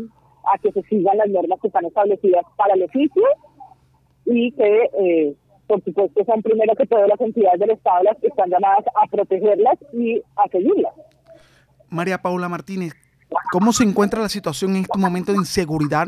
a 0.51 0.57
que 0.57 0.71
se 0.71 0.81
sigan 0.89 1.19
las 1.19 1.29
normas 1.29 1.59
que 1.61 1.67
están 1.67 1.85
establecidas 1.85 2.43
para 2.57 2.73
el 2.73 2.81
oficio 2.81 3.23
y 4.27 4.51
que, 4.51 4.89
eh, 4.99 5.35
por 5.67 5.83
supuesto, 5.83 6.23
son 6.25 6.41
primero 6.41 6.75
que 6.75 6.85
todo 6.85 7.05
las 7.07 7.19
entidades 7.19 7.59
del 7.59 7.71
Estado 7.71 8.03
las 8.03 8.17
que 8.17 8.27
están 8.27 8.49
llamadas 8.49 8.85
a 9.01 9.07
protegerlas 9.07 9.77
y 9.93 10.21
a 10.35 10.49
seguirlas. 10.51 10.93
María 11.89 12.21
Paula 12.21 12.49
Martínez, 12.49 12.93
¿cómo 13.51 13.71
se 13.73 13.83
encuentra 13.83 14.21
la 14.21 14.29
situación 14.29 14.75
en 14.75 14.83
este 14.83 14.97
momento 14.97 15.31
de 15.31 15.39
inseguridad 15.39 16.07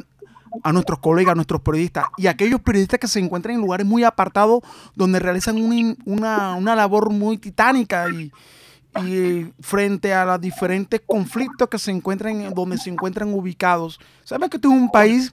a 0.63 0.73
nuestros 0.73 0.99
colegas, 0.99 1.33
a 1.33 1.35
nuestros 1.35 1.61
periodistas 1.61 2.05
y 2.17 2.27
a 2.27 2.31
aquellos 2.31 2.59
periodistas 2.61 2.99
que 2.99 3.07
se 3.07 3.19
encuentran 3.19 3.55
en 3.55 3.61
lugares 3.61 3.85
muy 3.85 4.03
apartados 4.03 4.61
donde 4.95 5.19
realizan 5.19 5.57
una, 6.05 6.55
una 6.55 6.75
labor 6.75 7.11
muy 7.11 7.37
titánica 7.37 8.07
y, 8.09 8.31
y 9.05 9.53
frente 9.59 10.13
a 10.13 10.25
los 10.25 10.41
diferentes 10.41 11.01
conflictos 11.05 11.69
que 11.69 11.77
se 11.77 11.91
encuentran, 11.91 12.53
donde 12.53 12.77
se 12.77 12.89
encuentran 12.89 13.33
ubicados. 13.33 13.99
Sabes 14.23 14.49
que 14.49 14.57
esto 14.57 14.69
es 14.69 14.73
un 14.73 14.89
país 14.89 15.31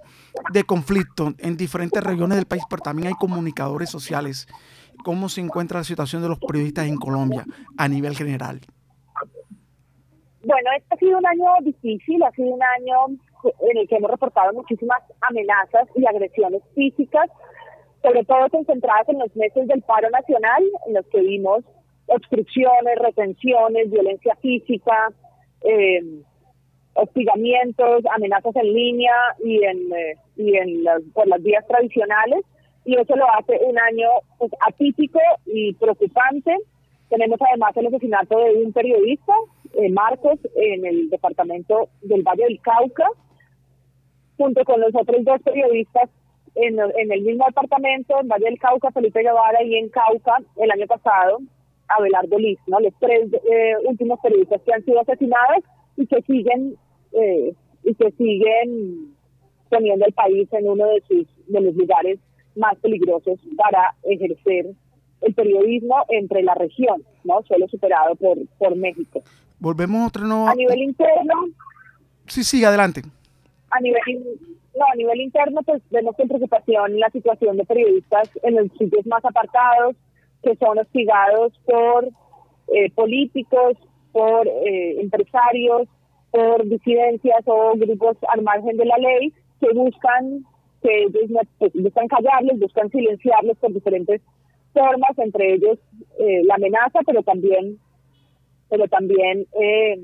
de 0.52 0.64
conflicto 0.64 1.32
en 1.38 1.56
diferentes 1.56 2.02
regiones 2.02 2.36
del 2.36 2.46
país, 2.46 2.62
pero 2.68 2.82
también 2.82 3.08
hay 3.08 3.14
comunicadores 3.14 3.90
sociales. 3.90 4.46
¿Cómo 5.04 5.28
se 5.28 5.40
encuentra 5.40 5.80
la 5.80 5.84
situación 5.84 6.22
de 6.22 6.28
los 6.28 6.38
periodistas 6.38 6.86
en 6.86 6.96
Colombia 6.96 7.44
a 7.76 7.88
nivel 7.88 8.16
general? 8.16 8.60
Bueno, 10.44 10.70
este 10.76 10.94
ha 10.94 10.98
sido 10.98 11.18
un 11.18 11.26
año 11.26 11.44
difícil, 11.62 12.22
ha 12.22 12.30
sido 12.30 12.54
un 12.54 12.62
año 12.62 13.18
en 13.68 13.78
el 13.78 13.88
que 13.88 13.96
hemos 13.96 14.10
reportado 14.10 14.52
muchísimas 14.52 14.98
amenazas 15.20 15.88
y 15.96 16.06
agresiones 16.06 16.62
físicas, 16.74 17.28
sobre 18.02 18.24
todo 18.24 18.48
concentradas 18.50 19.08
en 19.08 19.18
los 19.18 19.34
meses 19.34 19.66
del 19.66 19.82
paro 19.82 20.08
nacional, 20.10 20.62
en 20.86 20.94
los 20.94 21.06
que 21.06 21.20
vimos 21.20 21.64
obstrucciones, 22.06 22.98
retenciones, 23.00 23.90
violencia 23.90 24.36
física, 24.36 25.12
eh, 25.62 26.22
hostigamientos, 26.96 28.04
amenazas 28.14 28.56
en 28.56 28.72
línea 28.72 29.14
y 29.44 29.62
en, 29.64 29.92
eh, 29.92 30.16
y 30.36 30.56
en 30.56 30.84
las, 30.84 31.02
por 31.14 31.26
las 31.26 31.42
vías 31.42 31.66
tradicionales. 31.66 32.44
Y 32.84 32.96
eso 32.96 33.16
lo 33.16 33.26
hace 33.32 33.58
un 33.64 33.78
año 33.78 34.08
pues, 34.38 34.52
atípico 34.66 35.20
y 35.46 35.74
preocupante. 35.74 36.56
Tenemos 37.08 37.38
además 37.40 37.76
el 37.76 37.86
asesinato 37.86 38.38
de 38.38 38.54
un 38.64 38.72
periodista, 38.72 39.32
eh, 39.74 39.90
Marcos, 39.90 40.38
en 40.54 40.86
el 40.86 41.10
departamento 41.10 41.88
del 42.02 42.22
Valle 42.22 42.44
del 42.44 42.60
Cauca, 42.60 43.08
junto 44.36 44.64
con 44.64 44.80
los 44.80 44.94
otros 44.94 45.24
dos 45.24 45.40
periodistas 45.42 46.10
en, 46.54 46.78
en 46.80 47.12
el 47.12 47.22
mismo 47.22 47.44
departamento, 47.46 48.20
en 48.20 48.28
Valle 48.28 48.46
del 48.46 48.58
Cauca, 48.58 48.90
Felipe 48.90 49.22
Guevara, 49.22 49.62
y 49.62 49.76
en 49.76 49.88
Cauca, 49.88 50.38
el 50.56 50.70
año 50.70 50.86
pasado, 50.86 51.38
Abelardo 51.88 52.38
Liz, 52.38 52.58
¿no? 52.66 52.80
Los 52.80 52.94
tres 52.98 53.32
eh, 53.32 53.74
últimos 53.84 54.18
periodistas 54.20 54.60
que 54.62 54.72
han 54.72 54.84
sido 54.84 55.00
asesinados 55.00 55.64
y 55.96 56.06
que 56.06 56.22
siguen 56.22 56.76
eh, 57.12 57.54
y 57.84 57.94
que 57.94 58.10
siguen 58.12 59.14
poniendo 59.68 60.06
el 60.06 60.12
país 60.12 60.48
en 60.52 60.68
uno 60.68 60.86
de 60.86 61.02
sus 61.08 61.26
de 61.46 61.60
los 61.60 61.74
lugares 61.74 62.18
más 62.56 62.76
peligrosos 62.78 63.38
para 63.56 63.94
ejercer 64.02 64.66
el 65.20 65.34
periodismo 65.34 66.04
entre 66.08 66.42
la 66.42 66.54
región, 66.54 67.02
¿no? 67.24 67.42
Solo 67.42 67.68
superado 67.68 68.14
por, 68.16 68.38
por 68.58 68.76
México. 68.76 69.22
Volvemos 69.58 70.02
a 70.02 70.06
otro 70.08 70.24
nuevo... 70.26 70.48
A 70.48 70.54
nivel 70.54 70.82
interno... 70.82 71.46
Sí, 72.26 72.44
sí, 72.44 72.64
adelante. 72.64 73.02
A 73.70 73.80
nivel, 73.80 74.00
no, 74.76 74.84
a 74.92 74.96
nivel 74.96 75.20
interno, 75.20 75.62
pues 75.62 75.82
vemos 75.90 76.16
con 76.16 76.28
preocupación 76.28 76.98
la 76.98 77.10
situación 77.10 77.56
de 77.56 77.64
periodistas 77.64 78.30
en 78.42 78.56
los 78.56 78.70
sitios 78.78 79.06
más 79.06 79.24
apartados, 79.24 79.96
que 80.42 80.56
son 80.56 80.78
hostigados 80.78 81.52
por 81.64 82.08
eh, 82.74 82.90
políticos, 82.94 83.76
por 84.12 84.46
eh, 84.46 85.00
empresarios, 85.00 85.88
por 86.36 86.68
disidencias 86.68 87.42
o 87.46 87.72
grupos 87.76 88.18
al 88.28 88.42
margen 88.42 88.76
de 88.76 88.84
la 88.84 88.98
ley 88.98 89.32
que 89.58 89.72
buscan 89.72 90.44
que 90.82 91.04
ellos 91.04 91.46
pues, 91.58 91.72
buscan 91.72 92.08
callarles, 92.08 92.60
buscan 92.60 92.90
silenciarlos 92.90 93.56
por 93.56 93.72
diferentes 93.72 94.20
formas, 94.74 95.16
entre 95.16 95.54
ellos 95.54 95.78
eh, 96.18 96.42
la 96.44 96.56
amenaza, 96.56 97.00
pero 97.06 97.22
también, 97.22 97.78
pero 98.68 98.86
también 98.86 99.46
eh, 99.58 99.98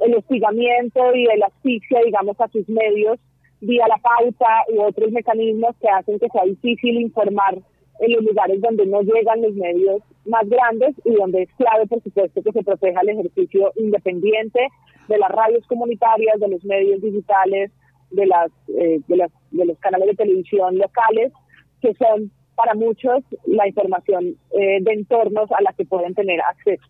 el 0.00 0.14
hostigamiento 0.16 1.14
y 1.14 1.24
el 1.24 1.42
asfixia, 1.42 2.02
digamos, 2.04 2.38
a 2.38 2.48
sus 2.48 2.68
medios 2.68 3.18
vía 3.62 3.88
la 3.88 3.96
pauta 3.96 4.64
u 4.68 4.82
otros 4.82 5.10
mecanismos 5.10 5.74
que 5.80 5.88
hacen 5.88 6.18
que 6.18 6.28
sea 6.28 6.44
difícil 6.44 7.00
informar 7.00 7.58
en 8.00 8.12
los 8.12 8.22
lugares 8.22 8.60
donde 8.60 8.84
no 8.84 9.00
llegan 9.00 9.40
los 9.40 9.54
medios 9.54 10.02
más 10.26 10.46
grandes 10.46 10.94
y 11.06 11.14
donde 11.14 11.42
es 11.42 11.48
clave, 11.56 11.86
por 11.86 12.02
supuesto, 12.02 12.42
que 12.42 12.52
se 12.52 12.62
proteja 12.62 13.00
el 13.00 13.08
ejercicio 13.08 13.72
independiente 13.76 14.68
de 15.08 15.18
las 15.18 15.30
radios 15.30 15.66
comunitarias, 15.66 16.38
de 16.38 16.48
los 16.48 16.64
medios 16.64 17.00
digitales, 17.00 17.72
de 18.10 18.26
las, 18.26 18.50
eh, 18.68 19.00
de 19.06 19.16
las 19.16 19.30
de 19.50 19.64
los 19.64 19.78
canales 19.78 20.08
de 20.08 20.14
televisión 20.14 20.78
locales, 20.78 21.32
que 21.80 21.94
son 21.94 22.30
para 22.54 22.74
muchos 22.74 23.22
la 23.46 23.66
información 23.66 24.36
eh, 24.50 24.78
de 24.80 24.92
entornos 24.92 25.50
a 25.52 25.62
la 25.62 25.72
que 25.72 25.84
pueden 25.84 26.14
tener 26.14 26.40
acceso. 26.42 26.84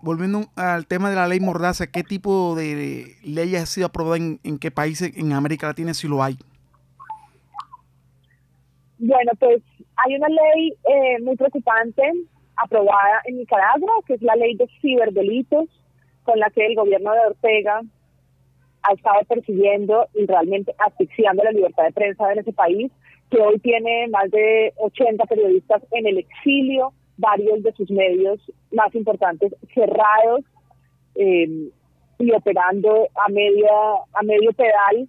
Volviendo 0.00 0.42
al 0.56 0.86
tema 0.86 1.10
de 1.10 1.16
la 1.16 1.26
ley 1.26 1.40
Mordaza, 1.40 1.86
¿qué 1.86 2.02
tipo 2.02 2.54
de 2.54 3.16
leyes 3.24 3.62
ha 3.62 3.66
sido 3.66 3.86
aprobada 3.86 4.18
en, 4.18 4.38
en 4.44 4.58
qué 4.58 4.70
países 4.70 5.16
en 5.16 5.32
América 5.32 5.66
Latina, 5.66 5.94
si 5.94 6.08
lo 6.08 6.22
hay? 6.22 6.36
Bueno, 8.98 9.32
pues 9.38 9.62
hay 9.96 10.14
una 10.14 10.28
ley 10.28 10.74
eh, 10.88 11.22
muy 11.22 11.36
preocupante 11.36 12.02
aprobada 12.56 13.22
en 13.24 13.38
Nicaragua, 13.38 13.92
que 14.06 14.14
es 14.14 14.22
la 14.22 14.36
ley 14.36 14.56
de 14.56 14.68
ciberdelitos, 14.80 15.68
con 16.24 16.38
la 16.38 16.50
que 16.50 16.66
el 16.66 16.74
gobierno 16.74 17.12
de 17.12 17.20
Ortega 17.20 17.82
ha 18.82 18.92
estado 18.92 19.20
persiguiendo 19.28 20.08
y 20.14 20.26
realmente 20.26 20.74
asfixiando 20.78 21.42
la 21.42 21.52
libertad 21.52 21.84
de 21.84 21.92
prensa 21.92 22.32
en 22.32 22.40
ese 22.40 22.52
país, 22.52 22.90
que 23.30 23.40
hoy 23.40 23.58
tiene 23.60 24.08
más 24.08 24.30
de 24.30 24.72
80 24.76 25.24
periodistas 25.24 25.82
en 25.92 26.06
el 26.06 26.18
exilio, 26.18 26.92
varios 27.16 27.62
de 27.62 27.72
sus 27.72 27.90
medios 27.90 28.40
más 28.72 28.94
importantes 28.94 29.54
cerrados, 29.72 30.44
eh, 31.14 31.70
y 32.18 32.32
operando 32.32 33.08
a 33.14 33.28
medio, 33.30 33.68
a 34.12 34.22
medio 34.22 34.52
pedal 34.52 35.08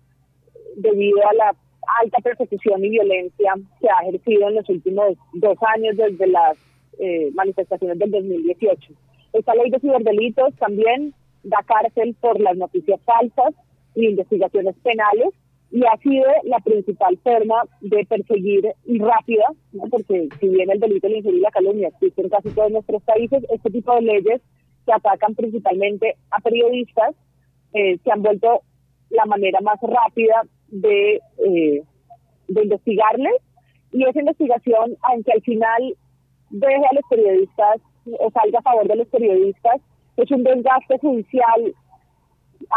debido 0.76 1.20
a 1.28 1.34
la 1.34 1.56
alta 2.02 2.18
persecución 2.24 2.84
y 2.84 2.90
violencia 2.90 3.54
que 3.80 3.88
ha 3.90 4.08
ejercido 4.08 4.50
en 4.50 4.56
los 4.56 4.70
últimos 4.70 5.18
dos 5.34 5.58
años 5.76 5.96
desde 5.98 6.28
las 6.28 6.58
eh, 7.00 7.30
manifestaciones 7.34 8.00
del 8.00 8.12
2018. 8.12 8.94
Esta 9.36 9.54
ley 9.54 9.70
de 9.70 9.80
ciberdelitos 9.80 10.56
también 10.56 11.14
da 11.44 11.58
cárcel 11.66 12.16
por 12.22 12.40
las 12.40 12.56
noticias 12.56 13.02
falsas 13.04 13.54
y 13.94 14.08
investigaciones 14.08 14.76
penales 14.82 15.34
y 15.72 15.84
ha 15.86 15.98
sido 15.98 16.26
la 16.44 16.60
principal 16.60 17.18
forma 17.18 17.64
de 17.82 18.06
perseguir 18.06 18.66
y 18.86 19.00
rápida, 19.00 19.44
porque 19.92 20.30
si 20.40 20.48
bien 20.48 20.72
el 20.72 20.80
delito, 20.80 21.08
el 21.08 21.18
injuria 21.18 21.38
y 21.38 21.42
la 21.42 21.52
calumnia 21.52 21.90
existen 21.90 22.26
en 22.26 22.32
casi 22.32 22.50
todos 22.52 22.72
nuestros 22.72 23.04
países, 23.04 23.44
este 23.50 23.72
tipo 23.72 23.94
de 23.96 24.04
leyes 24.04 24.42
que 24.86 24.94
atacan 24.94 25.36
principalmente 25.36 26.16
a 26.32 26.40
periodistas 26.40 27.14
eh, 27.74 27.98
se 28.06 28.12
han 28.12 28.22
vuelto 28.22 28.62
la 29.10 29.26
manera 29.26 29.60
más 29.60 29.80
rápida 29.82 30.44
de, 30.70 31.16
eh, 31.46 31.84
de 32.48 32.64
investigarles 32.64 33.36
y 33.92 34.06
esa 34.06 34.20
investigación, 34.20 34.96
aunque 35.02 35.34
al 35.34 35.42
final 35.42 35.98
deje 36.52 36.86
a 36.90 36.96
los 36.96 37.04
periodistas 37.10 37.82
salga 38.34 38.60
a 38.60 38.64
favor 38.64 38.88
de 38.88 38.96
los 38.96 39.08
periodistas, 39.08 39.82
es 40.18 40.32
un 40.32 40.44
desgaste 40.44 40.98
judicial, 41.00 41.74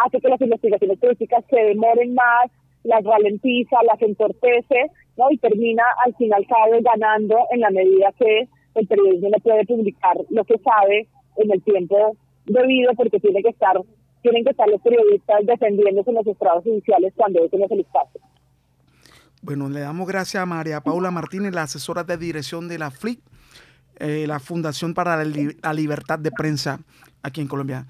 hace 0.05 0.21
que 0.21 0.29
las 0.29 0.41
investigaciones 0.41 0.99
políticas 0.99 1.45
se 1.49 1.61
demoren 1.61 2.15
más, 2.15 2.51
las 2.85 3.05
ralentiza, 3.05 3.77
las 3.85 4.01
entorpece, 4.03 4.91
¿no? 5.17 5.31
Y 5.31 5.39
termina 5.39 5.85
al 6.05 6.15
final 6.17 6.47
cada 6.49 6.71
vez 6.71 6.83
ganando 6.83 7.37
en 7.51 7.61
la 7.61 7.71
medida 7.71 8.13
que 8.19 8.49
el 8.75 8.87
periodismo 8.87 9.29
no 9.31 9.39
puede 9.39 9.67
publicar 9.67 10.17
lo 10.31 10.45
que 10.45 10.59
sabe 10.59 11.09
en 11.37 11.51
el 11.53 11.63
tiempo 11.63 12.17
debido 12.47 12.93
porque 12.95 13.21
tiene 13.21 13.43
que 13.43 13.51
estar 13.51 13.77
tienen 14.23 14.45
que 14.45 14.51
estar 14.51 14.69
los 14.69 14.81
periodistas 14.83 15.47
defendiéndose 15.47 16.11
en 16.11 16.17
los 16.17 16.27
estrados 16.27 16.65
judiciales 16.65 17.13
cuando 17.17 17.45
eso 17.45 17.57
no 17.57 17.67
es 17.67 17.71
el 17.71 17.81
espacio. 17.81 18.21
Bueno, 19.43 19.69
le 19.69 19.81
damos 19.81 20.09
gracias 20.09 20.43
a 20.43 20.47
María 20.47 20.81
Paula 20.81 21.13
Martínez, 21.13 21.55
la 21.55 21.63
asesora 21.63 22.03
de 22.03 22.17
dirección 22.17 22.67
de 22.67 22.79
la 22.79 22.91
FLIC, 22.91 23.21
eh, 23.99 24.27
la 24.27 24.39
Fundación 24.39 24.95
para 24.95 25.17
la, 25.17 25.73
Libertad 25.73 26.19
de 26.19 26.31
Prensa 26.31 26.81
aquí 27.23 27.41
en 27.41 27.49
Colombia. 27.49 27.87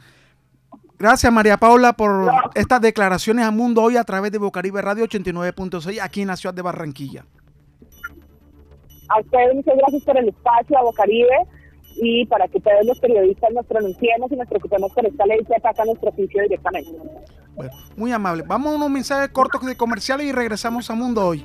Gracias 0.98 1.32
María 1.32 1.56
Paula 1.56 1.92
por 1.92 2.32
estas 2.54 2.80
declaraciones 2.80 3.44
a 3.44 3.50
Mundo 3.50 3.82
Hoy 3.82 3.96
a 3.96 4.04
través 4.04 4.32
de 4.32 4.38
Bocaribe 4.38 4.82
Radio 4.82 5.04
89.6 5.04 6.00
aquí 6.02 6.22
en 6.22 6.28
la 6.28 6.36
ciudad 6.36 6.54
de 6.54 6.62
Barranquilla. 6.62 7.24
A 9.08 9.20
ustedes 9.20 9.54
muchas 9.54 9.76
gracias 9.76 10.02
por 10.02 10.18
el 10.18 10.28
espacio, 10.28 10.78
a 10.78 10.82
Bocaribe 10.82 11.46
y 12.00 12.26
para 12.26 12.48
que 12.48 12.60
todos 12.60 12.84
los 12.84 12.98
periodistas 12.98 13.50
nos 13.52 13.66
pronunciemos 13.66 14.30
y 14.32 14.36
nos 14.36 14.48
preocupemos 14.48 14.92
por 14.92 15.06
esta 15.06 15.26
ley 15.26 15.38
que 15.44 15.56
ataca 15.56 15.84
nuestro 15.84 16.10
oficio 16.10 16.42
directamente. 16.42 16.90
Bueno, 17.54 17.72
muy 17.96 18.12
amable. 18.12 18.44
Vamos 18.46 18.72
a 18.72 18.76
unos 18.76 18.90
mensajes 18.90 19.30
cortos 19.30 19.64
de 19.66 19.76
comerciales 19.76 20.26
y 20.26 20.32
regresamos 20.32 20.90
a 20.90 20.94
Mundo 20.94 21.26
Hoy. 21.26 21.44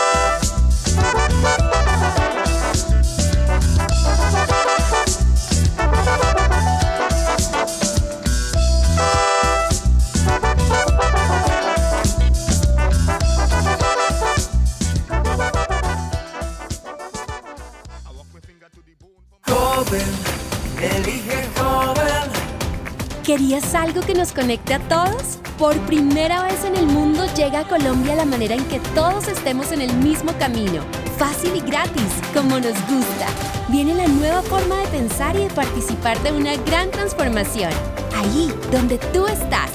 ¿Querías 23.51 23.75
algo 23.75 23.99
que 23.99 24.13
nos 24.13 24.31
conecte 24.31 24.75
a 24.75 24.79
todos? 24.79 25.37
Por 25.59 25.77
primera 25.79 26.41
vez 26.43 26.63
en 26.63 26.73
el 26.77 26.85
mundo 26.85 27.25
llega 27.35 27.59
a 27.59 27.67
Colombia 27.67 28.15
la 28.15 28.23
manera 28.23 28.55
en 28.55 28.63
que 28.69 28.79
todos 28.95 29.27
estemos 29.27 29.73
en 29.73 29.81
el 29.81 29.93
mismo 29.95 30.31
camino. 30.39 30.81
Fácil 31.17 31.57
y 31.57 31.59
gratis, 31.59 32.13
como 32.33 32.61
nos 32.61 32.75
gusta. 32.87 33.27
Viene 33.67 33.93
la 33.93 34.07
nueva 34.07 34.41
forma 34.41 34.77
de 34.77 34.87
pensar 34.87 35.35
y 35.35 35.39
de 35.39 35.49
participar 35.49 36.17
de 36.23 36.31
una 36.31 36.55
gran 36.65 36.91
transformación. 36.91 37.73
Ahí, 38.15 38.53
donde 38.71 38.97
tú 39.11 39.27
estás. 39.27 39.71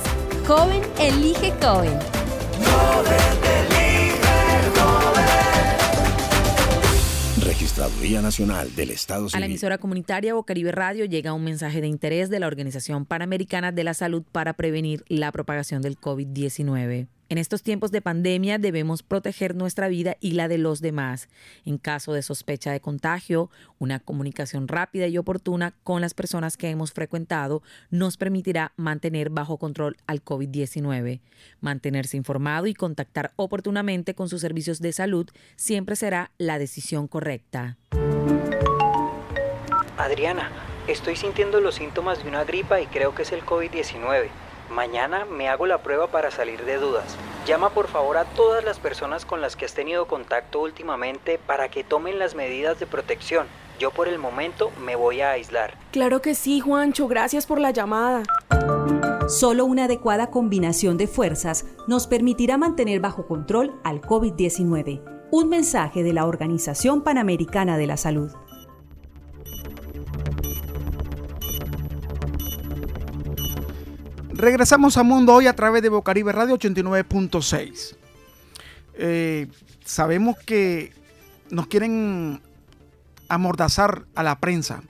Joven, 0.46 0.80
elige 0.98 1.52
joven. 1.60 1.98
Registraduría 7.76 8.22
Nacional 8.22 8.74
del 8.74 8.90
Estado 8.90 9.28
A 9.34 9.38
la 9.38 9.44
emisora 9.44 9.76
comunitaria 9.76 10.32
Bocaribe 10.32 10.72
Radio 10.72 11.04
llega 11.04 11.34
un 11.34 11.44
mensaje 11.44 11.82
de 11.82 11.86
interés 11.88 12.30
de 12.30 12.40
la 12.40 12.46
Organización 12.46 13.04
Panamericana 13.04 13.70
de 13.70 13.84
la 13.84 13.92
Salud 13.92 14.22
para 14.32 14.54
prevenir 14.54 15.04
la 15.08 15.30
propagación 15.30 15.82
del 15.82 16.00
COVID-19. 16.00 17.06
En 17.28 17.38
estos 17.38 17.62
tiempos 17.64 17.90
de 17.90 18.00
pandemia 18.00 18.58
debemos 18.58 19.02
proteger 19.02 19.56
nuestra 19.56 19.88
vida 19.88 20.16
y 20.20 20.32
la 20.32 20.46
de 20.46 20.58
los 20.58 20.80
demás. 20.80 21.28
En 21.64 21.76
caso 21.76 22.12
de 22.12 22.22
sospecha 22.22 22.70
de 22.70 22.80
contagio, 22.80 23.50
una 23.80 23.98
comunicación 23.98 24.68
rápida 24.68 25.08
y 25.08 25.18
oportuna 25.18 25.74
con 25.82 26.00
las 26.00 26.14
personas 26.14 26.56
que 26.56 26.70
hemos 26.70 26.92
frecuentado 26.92 27.64
nos 27.90 28.16
permitirá 28.16 28.72
mantener 28.76 29.30
bajo 29.30 29.58
control 29.58 29.96
al 30.06 30.24
COVID-19. 30.24 31.20
Mantenerse 31.60 32.16
informado 32.16 32.68
y 32.68 32.74
contactar 32.74 33.32
oportunamente 33.34 34.14
con 34.14 34.28
sus 34.28 34.40
servicios 34.40 34.80
de 34.80 34.92
salud 34.92 35.28
siempre 35.56 35.96
será 35.96 36.30
la 36.38 36.60
decisión 36.60 37.08
correcta. 37.08 37.76
Adriana, 39.98 40.52
estoy 40.86 41.16
sintiendo 41.16 41.60
los 41.60 41.74
síntomas 41.74 42.22
de 42.22 42.28
una 42.28 42.44
gripa 42.44 42.80
y 42.80 42.86
creo 42.86 43.16
que 43.16 43.22
es 43.22 43.32
el 43.32 43.42
COVID-19. 43.42 44.28
Mañana 44.70 45.24
me 45.24 45.48
hago 45.48 45.66
la 45.66 45.82
prueba 45.82 46.08
para 46.08 46.30
salir 46.30 46.64
de 46.64 46.76
dudas. 46.76 47.16
Llama 47.46 47.70
por 47.70 47.86
favor 47.86 48.16
a 48.16 48.24
todas 48.24 48.64
las 48.64 48.78
personas 48.78 49.24
con 49.24 49.40
las 49.40 49.56
que 49.56 49.64
has 49.64 49.74
tenido 49.74 50.06
contacto 50.06 50.60
últimamente 50.60 51.38
para 51.38 51.68
que 51.68 51.84
tomen 51.84 52.18
las 52.18 52.34
medidas 52.34 52.78
de 52.80 52.86
protección. 52.86 53.46
Yo 53.78 53.90
por 53.90 54.08
el 54.08 54.18
momento 54.18 54.70
me 54.84 54.96
voy 54.96 55.20
a 55.20 55.32
aislar. 55.32 55.74
Claro 55.92 56.20
que 56.22 56.34
sí, 56.34 56.60
Juancho. 56.60 57.08
Gracias 57.08 57.46
por 57.46 57.60
la 57.60 57.70
llamada. 57.70 58.22
Solo 59.28 59.64
una 59.64 59.84
adecuada 59.84 60.30
combinación 60.30 60.96
de 60.96 61.06
fuerzas 61.06 61.66
nos 61.86 62.06
permitirá 62.06 62.58
mantener 62.58 63.00
bajo 63.00 63.26
control 63.26 63.78
al 63.84 64.00
COVID-19. 64.00 65.02
Un 65.30 65.48
mensaje 65.48 66.02
de 66.02 66.12
la 66.12 66.26
Organización 66.26 67.02
Panamericana 67.02 67.76
de 67.76 67.86
la 67.86 67.96
Salud. 67.96 68.32
Regresamos 74.36 74.98
a 74.98 75.02
Mundo 75.02 75.32
Hoy 75.32 75.46
a 75.46 75.56
través 75.56 75.80
de 75.80 75.88
Bocaribe 75.88 76.30
Radio 76.30 76.58
89.6. 76.58 77.96
Eh, 78.98 79.46
sabemos 79.82 80.36
que 80.44 80.92
nos 81.48 81.68
quieren 81.68 82.42
amordazar 83.30 84.04
a 84.14 84.22
la 84.22 84.38
prensa. 84.38 84.82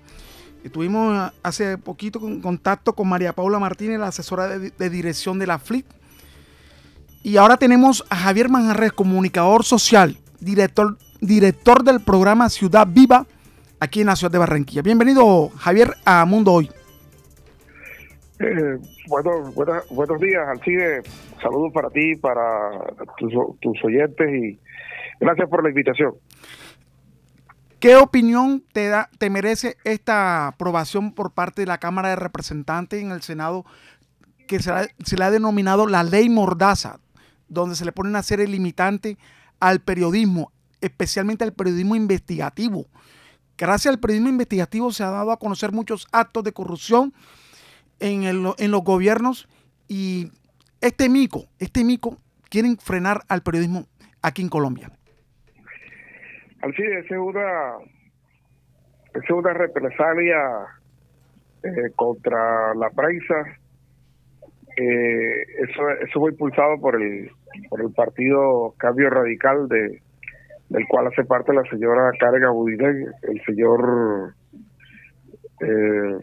Estuvimos 0.65 1.31
hace 1.45 1.79
poquito 1.79 2.19
en 2.27 2.41
contacto 2.41 2.95
con 2.95 3.09
María 3.09 3.35
Paula 3.35 3.61
Martínez, 3.61 4.01
la 4.01 4.09
asesora 4.09 4.49
de, 4.49 4.91
dirección 4.91 5.39
de 5.39 5.47
la 5.47 5.61
FLIP. 5.61 5.87
Y 7.23 7.37
ahora 7.37 7.57
tenemos 7.57 8.05
a 8.11 8.17
Javier 8.17 8.49
Manjarres, 8.49 8.95
comunicador 8.95 9.63
social, 9.63 10.19
director, 10.41 10.99
director 11.21 11.85
del 11.85 12.01
programa 12.01 12.51
Ciudad 12.51 12.89
Viva, 12.91 13.25
aquí 13.79 14.01
en 14.01 14.09
la 14.09 14.17
ciudad 14.17 14.33
de 14.33 14.39
Barranquilla. 14.39 14.83
Bienvenido, 14.83 15.51
Javier, 15.57 15.97
a 16.05 16.25
Mundo 16.25 16.53
Hoy. 16.53 16.69
Eh, 18.39 18.79
bueno, 19.09 19.51
buenos 19.91 20.21
días, 20.21 20.47
Alcide. 20.47 21.03
Saludos 21.43 21.73
para 21.73 21.89
ti, 21.89 22.17
para 22.17 22.71
tus, 23.19 23.85
oyentes 23.85 24.29
y 24.31 24.61
gracias 25.19 25.49
por 25.49 25.63
la 25.63 25.71
invitación. 25.71 26.15
¿Qué 27.81 27.97
opinión 27.97 28.63
te 28.73 28.89
da, 28.89 29.09
te 29.19 29.31
merece 29.31 29.77
esta 29.85 30.49
aprobación 30.49 31.15
por 31.15 31.33
parte 31.33 31.63
de 31.63 31.67
la 31.67 31.79
Cámara 31.79 32.11
de 32.11 32.17
Representantes 32.17 33.03
en 33.03 33.11
el 33.11 33.23
Senado 33.23 33.65
que 34.47 34.61
se, 34.61 34.71
le 34.71 35.25
ha 35.25 35.31
denominado 35.31 35.87
la 35.87 36.03
ley 36.03 36.29
Mordaza, 36.29 37.01
donde 37.49 37.75
se 37.75 37.85
le 37.85 37.93
pone 37.93 38.11
una 38.11 38.23
serie 38.23 38.47
limitante 38.47 39.17
al 39.61 39.81
periodismo, 39.81 40.53
especialmente 40.81 41.45
al 41.45 41.53
periodismo 41.53 41.97
investigativo? 41.97 42.87
Gracias 43.57 43.93
al 43.93 44.01
periodismo 44.01 44.29
investigativo 44.29 44.93
se 44.93 45.05
ha 45.05 45.11
dado 45.11 45.33
a 45.33 45.39
conocer 45.39 45.73
muchos 45.73 46.07
actos 46.13 46.45
de 46.45 46.53
corrupción 46.53 47.15
en, 48.01 48.43
los 48.43 48.83
gobiernos 48.83 49.49
y 49.89 50.31
este 50.81 51.09
mico, 51.09 51.47
este 51.59 51.85
mico 51.85 52.19
quieren 52.51 52.77
frenar 52.77 53.23
al 53.29 53.43
periodismo 53.43 53.87
aquí 54.23 54.43
en 54.43 54.49
Colombia. 54.49 54.91
Así, 56.63 56.83
es 56.83 57.07
es 59.15 59.31
una 59.31 59.53
represalia 59.55 60.37
eh, 61.63 61.91
contra 61.95 62.75
la 62.75 62.91
prensa. 62.91 63.35
Eh, 64.77 65.43
eso, 65.69 65.89
eso 66.07 66.21
fue 66.21 66.33
impulsado 66.33 66.79
por 66.81 67.01
el, 67.01 67.31
por 67.71 67.81
el 67.81 67.93
partido 67.93 68.75
Cambio 68.77 69.09
Radical, 69.09 69.69
de, 69.69 70.03
del 70.69 70.87
cual 70.89 71.07
hace 71.07 71.25
parte 71.25 71.55
la 71.55 71.65
señora 71.71 72.11
Carga 72.19 72.51
Budinen, 72.51 73.07
el 73.23 73.43
señor 73.45 74.35
eh, 75.61 76.19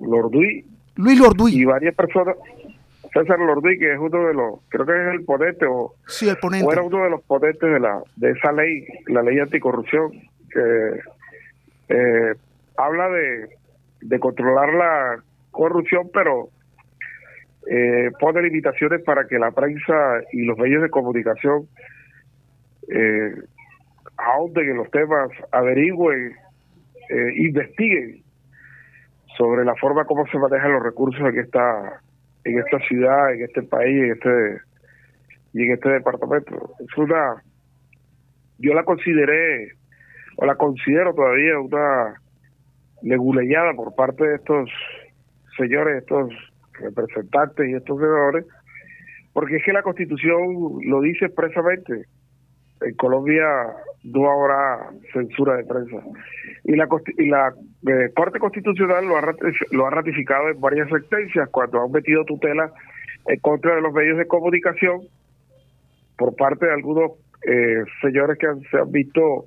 Lorduy. 0.00 0.64
Luis 0.96 1.18
Lorduy. 1.18 1.60
Y 1.60 1.64
varias 1.64 1.94
personas. 1.94 2.36
César 3.12 3.38
Lorduy, 3.38 3.78
que 3.78 3.92
es 3.92 3.98
uno 3.98 4.26
de 4.26 4.34
los, 4.34 4.60
creo 4.68 4.84
que 4.84 4.92
es 4.92 5.14
el 5.14 5.24
ponente 5.24 5.66
o, 5.66 5.94
sí, 6.08 6.28
el 6.28 6.36
ponente. 6.36 6.66
o 6.66 6.72
era 6.72 6.82
uno 6.82 7.04
de 7.04 7.10
los 7.10 7.22
ponentes 7.22 7.72
de 7.72 7.78
la 7.78 8.02
de 8.16 8.30
esa 8.32 8.50
ley, 8.50 8.84
la 9.06 9.22
ley 9.22 9.38
anticorrupción, 9.38 10.10
que 10.50 11.00
eh, 11.90 12.34
habla 12.76 13.08
de, 13.10 13.48
de 14.00 14.18
controlar 14.18 14.74
la 14.74 15.22
corrupción, 15.52 16.10
pero 16.12 16.48
eh, 17.70 18.10
pone 18.18 18.42
limitaciones 18.42 19.02
para 19.02 19.26
que 19.26 19.38
la 19.38 19.52
prensa 19.52 20.22
y 20.32 20.42
los 20.42 20.58
medios 20.58 20.82
de 20.82 20.90
comunicación 20.90 21.68
eh, 22.88 23.32
ahonden 24.16 24.70
en 24.70 24.76
los 24.76 24.90
temas, 24.90 25.30
averigüen, 25.50 26.32
eh, 27.08 27.32
investiguen 27.36 28.23
sobre 29.36 29.64
la 29.64 29.74
forma 29.76 30.04
como 30.04 30.26
se 30.26 30.38
manejan 30.38 30.72
los 30.72 30.82
recursos 30.82 31.20
en 31.20 31.38
esta 31.38 32.00
en 32.44 32.58
esta 32.58 32.78
ciudad, 32.80 33.32
en 33.32 33.42
este 33.42 33.62
país, 33.62 34.02
en 34.02 34.12
este 34.12 34.58
y 35.54 35.62
en 35.62 35.72
este 35.72 35.88
departamento. 35.88 36.74
Es 36.80 36.98
una 36.98 37.42
yo 38.58 38.74
la 38.74 38.84
consideré 38.84 39.72
o 40.36 40.46
la 40.46 40.56
considero 40.56 41.14
todavía 41.14 41.58
una 41.58 42.14
leguleyada 43.02 43.72
por 43.74 43.94
parte 43.94 44.24
de 44.26 44.36
estos 44.36 44.70
señores, 45.56 46.02
estos 46.02 46.30
representantes 46.80 47.68
y 47.68 47.74
estos 47.74 47.98
senadores, 47.98 48.46
porque 49.32 49.56
es 49.56 49.64
que 49.64 49.72
la 49.72 49.82
Constitución 49.82 50.78
lo 50.86 51.00
dice 51.00 51.26
expresamente. 51.26 52.06
En 52.80 52.94
Colombia 52.96 53.44
no 54.04 54.30
habrá 54.30 54.90
censura 55.12 55.56
de 55.56 55.64
prensa. 55.64 55.96
Y 56.64 56.76
la, 56.76 56.84
eh, 57.88 58.10
Corte 58.14 58.38
Constitucional 58.38 59.06
lo 59.06 59.16
ha, 59.16 59.34
lo 59.72 59.86
ha 59.86 59.90
ratificado 59.90 60.50
en 60.50 60.60
varias 60.60 60.88
sentencias 60.88 61.48
cuando 61.50 61.82
han 61.82 61.90
metido 61.90 62.24
tutela 62.24 62.70
en 63.26 63.40
contra 63.40 63.74
de 63.74 63.80
los 63.80 63.92
medios 63.92 64.18
de 64.18 64.26
comunicación 64.26 65.00
por 66.18 66.36
parte 66.36 66.66
de 66.66 66.72
algunos 66.72 67.12
eh, 67.46 67.82
señores 68.02 68.38
que 68.38 68.46
se 68.70 68.78
han 68.78 68.90
visto 68.92 69.46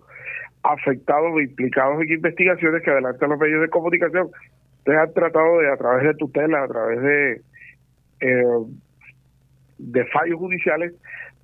afectados 0.64 1.32
o 1.34 1.40
implicados 1.40 2.02
en 2.02 2.12
investigaciones 2.12 2.84
que 2.84 2.92
adelantan 2.92 3.30
los 3.30 3.40
medios 3.40 3.62
de 3.62 3.70
comunicación. 3.70 4.30
Ustedes 4.80 5.00
han 5.00 5.14
tratado 5.14 5.60
de, 5.60 5.72
a 5.72 5.78
través 5.78 6.04
de 6.04 6.14
tutela, 6.16 6.64
a 6.64 6.68
través 6.68 7.02
de, 7.02 7.42
eh, 8.22 8.66
de 9.78 10.06
fallos 10.06 10.40
judiciales, 10.40 10.94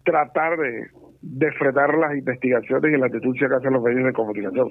tratar 0.04 0.58
de, 0.58 0.88
de 1.24 1.52
frenar 1.54 1.98
las 1.98 2.16
investigaciones 2.18 2.94
y 2.94 2.98
las 2.98 3.10
denuncias 3.10 3.50
que 3.50 3.56
hacen 3.56 3.74
los 3.74 3.82
medios 3.82 4.06
de 4.06 4.14
comunicación. 4.14 4.68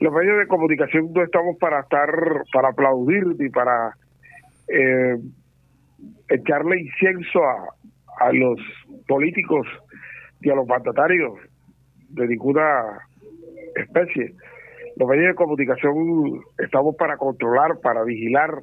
Los 0.00 0.12
medios 0.12 0.38
de 0.38 0.46
comunicación 0.48 1.12
no 1.12 1.22
estamos 1.22 1.56
para 1.58 1.80
estar, 1.80 2.10
para 2.52 2.70
aplaudir 2.70 3.24
ni 3.38 3.48
para 3.48 3.94
eh, 4.68 5.16
echarle 6.28 6.80
incienso 6.80 7.40
a, 7.44 8.26
a 8.26 8.32
los 8.32 8.58
políticos 9.06 9.66
y 10.40 10.50
a 10.50 10.56
los 10.56 10.66
mandatarios 10.66 11.34
de 12.08 12.26
ninguna 12.26 12.98
especie. 13.76 14.34
Los 14.96 15.08
medios 15.08 15.28
de 15.28 15.34
comunicación 15.36 15.94
estamos 16.58 16.96
para 16.96 17.16
controlar, 17.16 17.78
para 17.80 18.02
vigilar, 18.02 18.60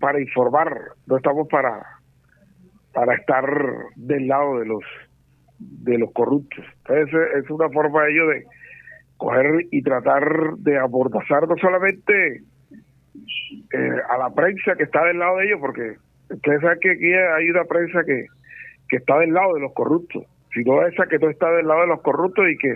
para 0.00 0.20
informar, 0.20 0.76
no 1.06 1.16
estamos 1.16 1.46
para 1.48 1.82
para 2.92 3.16
estar 3.16 3.44
del 3.96 4.28
lado 4.28 4.60
de 4.60 4.66
los 4.66 4.84
de 5.82 5.98
los 5.98 6.12
corruptos. 6.12 6.64
Entonces 6.78 7.14
es 7.36 7.50
una 7.50 7.68
forma 7.70 8.04
de 8.04 8.12
ellos 8.12 8.28
de 8.28 8.44
coger 9.16 9.66
y 9.70 9.82
tratar 9.82 10.54
de 10.58 10.78
amordazar 10.78 11.48
no 11.48 11.56
solamente 11.56 12.42
eh, 13.72 13.96
a 14.10 14.18
la 14.18 14.30
prensa 14.34 14.74
que 14.76 14.84
está 14.84 15.04
del 15.04 15.18
lado 15.18 15.38
de 15.38 15.46
ellos, 15.46 15.60
porque 15.60 15.96
ustedes 16.30 16.60
saben 16.60 16.78
que 16.80 16.90
aquí 16.90 17.12
hay 17.12 17.50
una 17.50 17.64
prensa 17.64 18.02
que, 18.04 18.26
que 18.88 18.96
está 18.96 19.18
del 19.18 19.32
lado 19.32 19.54
de 19.54 19.60
los 19.60 19.72
corruptos, 19.72 20.24
sino 20.52 20.86
esa 20.86 21.06
que 21.06 21.18
no 21.18 21.30
está 21.30 21.50
del 21.52 21.66
lado 21.66 21.82
de 21.82 21.86
los 21.88 22.02
corruptos 22.02 22.46
y 22.50 22.56
que 22.56 22.74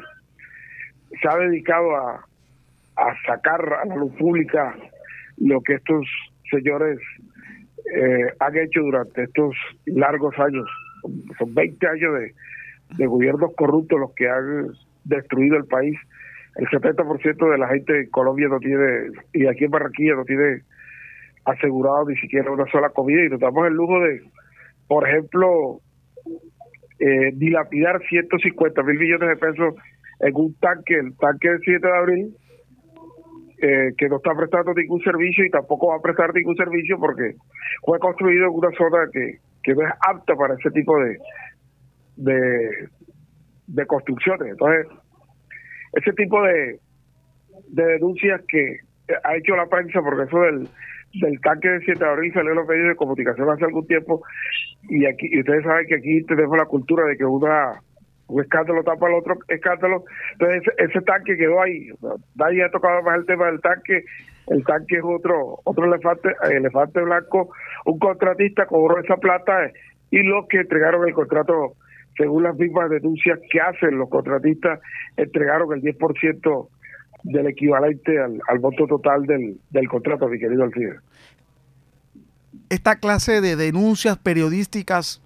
se 1.21 1.29
ha 1.29 1.37
dedicado 1.37 1.97
a, 1.97 2.25
a 2.97 3.15
sacar 3.27 3.61
a 3.83 3.87
la 3.87 3.97
luz 3.97 4.15
pública 4.17 4.77
lo 5.39 5.61
que 5.61 5.75
estos 5.75 6.07
señores 6.51 6.99
eh, 7.95 8.33
han 8.41 8.57
hecho 8.57 8.81
durante 8.81 9.25
estos 9.25 9.55
largos 9.87 10.35
años. 10.39 10.69
Son 11.39 11.55
20 11.55 11.87
años 11.87 12.15
de, 12.21 12.35
de 12.97 13.07
gobiernos 13.07 13.55
corruptos 13.57 13.99
los 13.99 14.13
que 14.15 14.29
han 14.29 14.69
destruido 15.05 15.57
el 15.57 15.67
país. 15.67 15.99
El 16.57 16.67
70% 16.67 17.51
de 17.51 17.59
la 17.59 17.69
gente 17.69 18.01
en 18.01 18.11
Colombia 18.11 18.49
no 18.49 18.59
tiene, 18.59 19.11
y 19.33 19.47
aquí 19.47 19.65
en 19.65 19.71
Barranquilla 19.71 20.15
no 20.15 20.25
tiene 20.25 20.63
asegurado 21.45 22.07
ni 22.09 22.17
siquiera 22.17 22.51
una 22.51 22.67
sola 22.71 22.91
comida 22.91 23.25
y 23.25 23.29
nos 23.29 23.41
damos 23.41 23.67
el 23.67 23.75
lujo 23.75 24.01
de, 24.01 24.23
por 24.87 25.09
ejemplo, 25.09 25.81
eh, 26.99 27.31
dilapidar 27.35 28.01
150 28.09 28.83
mil 28.83 28.99
millones 28.99 29.29
de 29.29 29.37
pesos 29.37 29.75
en 30.21 30.35
un 30.35 30.55
tanque, 30.55 30.95
el 30.95 31.17
tanque 31.17 31.49
del 31.49 31.61
7 31.61 31.87
de 31.87 31.97
abril, 31.97 32.37
eh, 33.63 33.93
que 33.97 34.09
no 34.09 34.17
está 34.17 34.35
prestando 34.35 34.75
ningún 34.75 35.01
servicio 35.03 35.45
y 35.45 35.51
tampoco 35.51 35.89
va 35.89 35.97
a 35.97 36.03
prestar 36.03 36.35
ningún 36.35 36.57
servicio 36.57 36.99
porque 36.99 37.35
fue 37.83 37.99
construido 37.99 38.47
en 38.47 38.55
una 38.55 38.71
zona 38.73 39.09
que, 39.13 39.39
que 39.63 39.75
no 39.75 39.87
es 39.87 39.93
apta 40.09 40.35
para 40.35 40.55
ese 40.55 40.71
tipo 40.71 40.99
de, 41.01 41.19
de, 42.19 42.89
de 43.67 43.87
construcciones. 43.87 44.51
Entonces, 44.51 44.87
ese 45.95 46.13
tipo 46.13 46.43
de, 46.43 46.79
de 47.69 47.85
denuncias 47.85 48.41
que 48.49 48.79
ha 49.25 49.37
hecho 49.37 49.57
la 49.57 49.67
prensa, 49.67 50.01
porque 50.03 50.25
eso 50.25 50.41
del, 50.41 50.69
del 51.15 51.41
tanque 51.41 51.69
de 51.69 51.81
7 51.81 51.99
de 51.99 52.11
abril 52.11 52.33
salió 52.33 52.51
en 52.51 52.59
los 52.59 52.69
medios 52.69 52.89
de 52.89 52.97
comunicación 52.97 53.49
hace 53.51 53.65
algún 53.65 53.87
tiempo, 53.87 54.23
y 54.89 55.07
aquí 55.07 55.29
y 55.31 55.41
ustedes 55.41 55.65
saben 55.65 55.87
que 55.87 55.97
aquí 55.97 56.23
tenemos 56.25 56.57
la 56.57 56.67
cultura 56.67 57.07
de 57.07 57.17
que 57.17 57.25
una 57.25 57.81
un 58.29 58.43
escándalo 58.43 58.83
tapa 58.85 59.09
el 59.09 59.15
otro 59.15 59.39
escándalo, 59.49 60.05
entonces 60.33 60.63
ese, 60.77 61.01
tanque 61.01 61.35
quedó 61.39 61.63
ahí, 61.63 61.89
ha 61.89 62.71
tocado 62.71 63.03
más 63.03 63.19
el 63.19 63.25
tema 63.25 63.47
del 63.47 63.61
tanque, 63.61 64.05
el 64.49 64.63
tanque 64.65 64.97
es 64.97 65.03
otro 65.03 65.61
otro 65.65 65.87
elefante, 65.87 66.29
elefante 66.51 67.01
blanco, 67.01 67.51
un 67.87 67.99
contratista 67.99 68.67
cobró 68.67 69.01
esa 69.01 69.17
plata 69.17 69.71
y 70.11 70.23
los 70.23 70.47
que 70.49 70.59
entregaron 70.59 71.09
el 71.09 71.15
contrato 71.15 71.73
según 72.19 72.43
las 72.43 72.57
mismas 72.57 72.91
denuncias 72.91 73.39
que 73.51 73.61
hacen 73.61 73.97
los 73.97 74.11
contratistas, 74.11 74.81
entregaron 75.17 75.73
el 75.73 75.81
10% 75.83 76.69
del 77.23 77.47
equivalente 77.47 78.19
al, 78.21 78.41
al 78.49 78.61
monto 78.61 78.87
total 78.87 79.25
del, 79.25 79.59
del 79.71 79.89
contrato, 79.89 80.29
mi 80.29 80.39
querido 80.39 80.65
Alcide. 80.65 80.97
Esta 82.69 82.97
clase 82.97 83.41
de 83.41 83.57
denuncias 83.57 84.19
periodísticas 84.19 85.23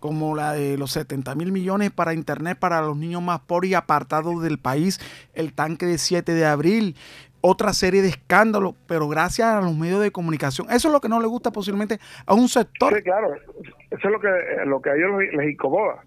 como 0.00 0.34
la 0.34 0.54
de 0.54 0.78
los 0.78 0.92
70 0.92 1.34
mil 1.34 1.52
millones 1.52 1.90
para 1.90 2.14
Internet 2.14 2.58
para 2.58 2.80
los 2.80 2.96
niños 2.96 3.22
más 3.22 3.40
pobres 3.40 3.72
y 3.72 3.74
apartados 3.74 4.42
del 4.42 4.58
país, 4.58 4.98
el 5.34 5.52
tanque 5.52 5.84
de 5.84 5.98
7 5.98 6.32
de 6.32 6.46
abril, 6.46 6.96
otra 7.42 7.72
serie 7.74 8.02
de 8.02 8.08
escándalos, 8.08 8.74
pero 8.86 9.08
gracias 9.08 9.48
a 9.48 9.60
los 9.60 9.76
medios 9.76 10.00
de 10.00 10.10
comunicación. 10.10 10.66
Eso 10.70 10.88
es 10.88 10.92
lo 10.92 11.00
que 11.00 11.08
no 11.08 11.20
le 11.20 11.26
gusta 11.26 11.52
posiblemente 11.52 11.98
a 12.26 12.34
un 12.34 12.48
sector. 12.48 12.96
Sí, 12.96 13.02
claro, 13.02 13.34
eso 13.34 14.08
es 14.08 14.10
lo 14.10 14.20
que, 14.20 14.28
lo 14.66 14.80
que 14.80 14.90
a 14.90 14.94
ellos 14.94 15.10
les 15.34 15.50
incomoda. 15.50 16.02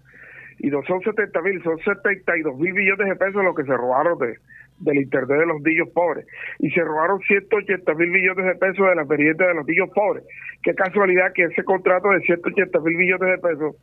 Y 0.58 0.68
no 0.68 0.82
son 0.84 1.00
70 1.00 1.40
mil, 1.42 1.62
son 1.62 1.78
72 1.78 2.56
mil 2.58 2.72
millones 2.72 3.08
de 3.08 3.16
pesos 3.16 3.44
lo 3.44 3.54
que 3.54 3.64
se 3.64 3.76
robaron 3.76 4.18
de, 4.18 4.38
del 4.78 4.96
Internet 4.96 5.38
de 5.40 5.46
los 5.46 5.60
niños 5.62 5.88
pobres. 5.90 6.26
Y 6.58 6.70
se 6.70 6.82
robaron 6.82 7.20
180 7.20 7.94
mil 7.94 8.10
millones 8.10 8.46
de 8.46 8.54
pesos 8.54 8.88
de 8.88 8.94
la 8.94 9.02
experiencia 9.02 9.46
de 9.46 9.54
los 9.54 9.66
niños 9.66 9.90
pobres. 9.94 10.24
Qué 10.62 10.74
casualidad 10.74 11.32
que 11.34 11.44
ese 11.44 11.64
contrato 11.64 12.08
de 12.10 12.20
180 12.20 12.80
mil 12.80 12.96
millones 12.96 13.30
de 13.30 13.48
pesos 13.48 13.76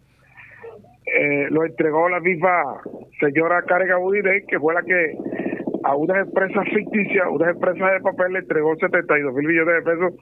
eh, 1.05 1.47
lo 1.49 1.65
entregó 1.65 2.07
la 2.09 2.19
misma 2.19 2.81
señora 3.19 3.63
Karen 3.63 3.99
Budine, 3.99 4.45
que 4.47 4.59
fue 4.59 4.73
la 4.73 4.81
que 4.83 5.17
a 5.83 5.95
unas 5.95 6.27
empresas 6.27 6.63
ficticias, 6.73 7.25
unas 7.29 7.49
empresas 7.49 7.93
de 7.93 7.99
papel 8.01 8.33
le 8.33 8.39
entregó 8.39 8.75
72 8.75 9.33
mil 9.33 9.47
millones 9.47 9.75
de 9.75 9.91
pesos 9.91 10.13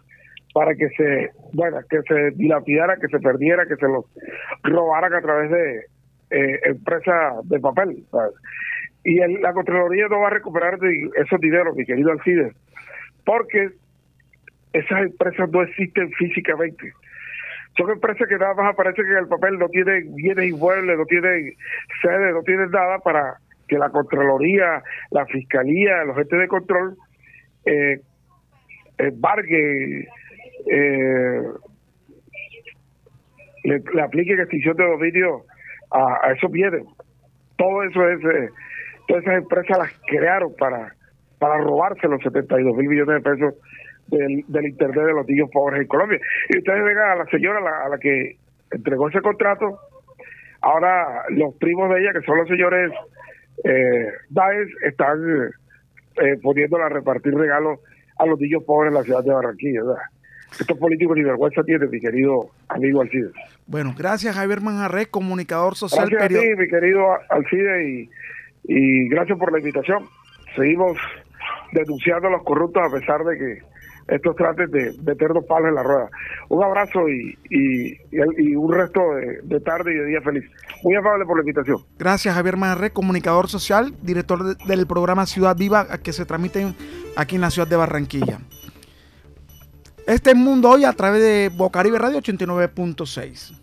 para 0.53 0.73
que 0.73 0.89
se, 0.89 1.29
bueno, 1.53 1.77
que 1.89 2.01
se 2.07 2.31
dilapidara, 2.31 2.97
que 2.97 3.07
se 3.07 3.19
perdiera, 3.19 3.65
que 3.65 3.75
se 3.75 3.87
los 3.87 4.05
robaran 4.63 5.13
a 5.13 5.21
través 5.21 5.51
de 5.51 5.85
eh, 6.31 6.59
empresas 6.63 7.47
de 7.49 7.59
papel. 7.59 8.03
Y 9.03 9.15
la 9.39 9.53
Contraloría 9.53 10.07
no 10.09 10.19
va 10.19 10.27
a 10.27 10.31
recuperar 10.31 10.77
esos 11.15 11.39
dineros, 11.39 11.75
mi 11.75 11.85
querido 11.85 12.11
Alcides, 12.11 12.53
porque 13.25 13.71
esas 14.73 15.01
empresas 15.01 15.49
no 15.49 15.63
existen 15.63 16.11
físicamente. 16.11 16.93
Son 17.77 17.89
empresas 17.89 18.27
que 18.27 18.37
nada 18.37 18.53
más 18.55 18.73
aparecen 18.73 19.05
en 19.05 19.17
el 19.17 19.27
papel, 19.27 19.57
no 19.57 19.69
tienen 19.69 20.13
bienes 20.15 20.49
inmuebles, 20.49 20.97
no 20.97 21.05
tienen 21.05 21.53
sede, 22.01 22.33
no 22.33 22.41
tienen 22.43 22.69
nada 22.71 22.99
para 22.99 23.37
que 23.67 23.77
la 23.77 23.89
Contraloría, 23.89 24.83
la 25.11 25.25
Fiscalía, 25.27 26.03
los 26.03 26.17
entes 26.17 26.39
de 26.39 26.47
control, 26.47 26.97
eh, 27.65 28.01
embargue, 28.97 30.07
eh, 30.69 31.41
le, 33.63 33.79
le 33.93 34.01
apliquen 34.01 34.39
extinción 34.39 34.75
de 34.75 34.85
dominio 34.85 35.45
a, 35.91 36.27
a 36.27 36.31
esos 36.33 36.51
bienes. 36.51 36.83
Todo 37.57 37.83
eso 37.83 38.07
es, 38.07 38.23
eh, 38.23 38.49
todas 39.07 39.23
esas 39.23 39.37
empresas 39.37 39.77
las 39.77 39.91
crearon 40.07 40.53
para, 40.57 40.93
para 41.39 41.57
robarse 41.57 42.07
los 42.07 42.21
72 42.21 42.75
mil 42.75 42.89
millones 42.89 43.21
de 43.23 43.29
pesos 43.29 43.53
del, 44.07 44.65
Internet 44.65 45.05
de 45.05 45.13
los 45.13 45.27
niños 45.27 45.49
pobres 45.51 45.81
en 45.81 45.87
Colombia. 45.87 46.19
Y 46.49 46.57
ustedes 46.57 46.83
ven 46.83 46.97
a 46.97 47.15
la 47.15 47.25
señora 47.25 47.59
a 47.85 47.89
la, 47.89 47.97
que 47.97 48.37
entregó 48.71 49.09
ese 49.09 49.21
contrato, 49.21 49.79
ahora 50.61 51.23
los 51.29 51.55
primos 51.55 51.89
de 51.89 52.01
ella, 52.01 52.13
que 52.13 52.25
son 52.25 52.37
los 52.37 52.47
señores 52.47 52.91
eh, 53.63 54.11
Daes, 54.29 54.69
están 54.85 55.19
eh, 56.21 56.37
poniéndola 56.41 56.85
a 56.85 56.89
repartir 56.89 57.33
regalos 57.33 57.79
a 58.17 58.25
los 58.25 58.39
niños 58.39 58.63
pobres 58.63 58.89
en 58.89 58.95
la 58.95 59.03
ciudad 59.03 59.23
de 59.23 59.33
Barranquilla. 59.33 59.81
Estos 60.59 60.77
políticos 60.77 61.15
ni 61.15 61.23
vergüenza 61.23 61.63
tienen, 61.63 61.89
mi 61.89 61.99
querido 61.99 62.49
amigo 62.67 63.01
Alcide. 63.01 63.31
Bueno, 63.69 63.93
gracias 63.95 64.35
Javier 64.35 64.61
Manjarre, 64.61 65.05
comunicador 65.05 65.75
social. 65.75 66.09
Gracias 66.09 66.39
a 66.39 66.43
ti, 66.43 66.49
mi 66.57 66.67
querido 66.67 67.05
Alcide, 67.29 67.87
y, 67.87 68.09
y 68.63 69.09
gracias 69.09 69.37
por 69.37 69.51
la 69.51 69.59
invitación. 69.59 70.05
Seguimos 70.55 70.97
denunciando 71.71 72.29
a 72.29 72.31
los 72.31 72.43
corruptos 72.43 72.81
a 72.83 72.89
pesar 72.89 73.23
de 73.23 73.37
que 73.37 73.59
estos 74.07 74.35
traten 74.35 74.71
de 74.71 74.91
meter 75.03 75.27
dos 75.33 75.45
palos 75.47 75.69
en 75.69 75.75
la 75.75 75.83
rueda. 75.83 76.09
Un 76.49 76.63
abrazo 76.63 77.07
y, 77.09 77.37
y, 77.51 78.55
un 78.55 78.73
resto 78.73 79.01
de, 79.43 79.59
tarde 79.59 79.93
y 79.93 79.97
de 79.97 80.05
día 80.05 80.21
feliz. 80.21 80.45
Muy 80.83 80.95
amable 80.95 81.25
por 81.25 81.37
la 81.37 81.43
invitación. 81.43 81.77
Gracias, 81.99 82.33
Javier 82.33 82.57
Manjarre, 82.57 82.89
comunicador 82.89 83.49
social, 83.49 83.93
director 84.01 84.57
del 84.57 84.87
programa 84.87 85.27
Ciudad 85.27 85.55
Viva, 85.55 85.99
que 85.99 86.11
se 86.11 86.25
transmite 86.25 86.73
aquí 87.15 87.35
en 87.35 87.41
la 87.41 87.51
ciudad 87.51 87.67
de 87.67 87.75
Barranquilla. 87.75 88.39
Este 90.07 90.31
es 90.31 90.35
Mundo 90.35 90.71
Hoy 90.71 90.85
a 90.85 90.93
través 90.93 91.21
de 91.21 91.51
Bocaribe 91.55 91.99
Radio 91.99 92.17
89.6. 92.17 93.58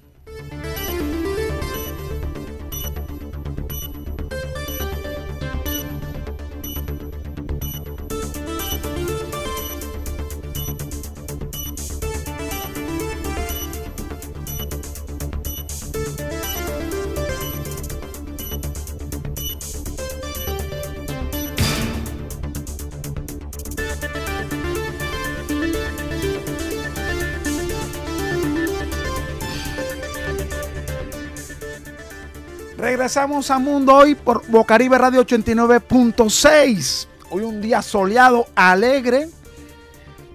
Regresamos 32.96 33.50
a 33.50 33.59
Mundo 33.59 33.94
Hoy 33.94 34.14
por 34.14 34.48
Bocaribe 34.48 34.96
Radio 34.96 35.20
89.6. 35.26 37.06
Hoy 37.28 37.42
un 37.42 37.61
día 37.61 37.82
soleado, 37.82 38.46
alegre. 38.54 39.28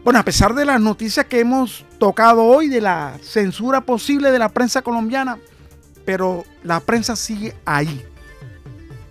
Bueno, 0.04 0.19
a 0.19 0.24
pesar 0.24 0.54
de 0.54 0.63
las 0.63 0.80
noticias 0.80 1.26
que 1.26 1.39
hemos 1.39 1.84
tocado 1.97 2.43
hoy, 2.43 2.67
de 2.67 2.80
la 2.80 3.17
censura 3.24 3.82
posible 3.82 4.30
de 4.30 4.38
la 4.38 4.50
prensa 4.50 4.84
colombiana, 4.84 5.39
pero 6.06 6.43
la 6.63 6.80
prensa 6.82 7.15
sigue 7.15 7.56
ahí. 7.65 8.06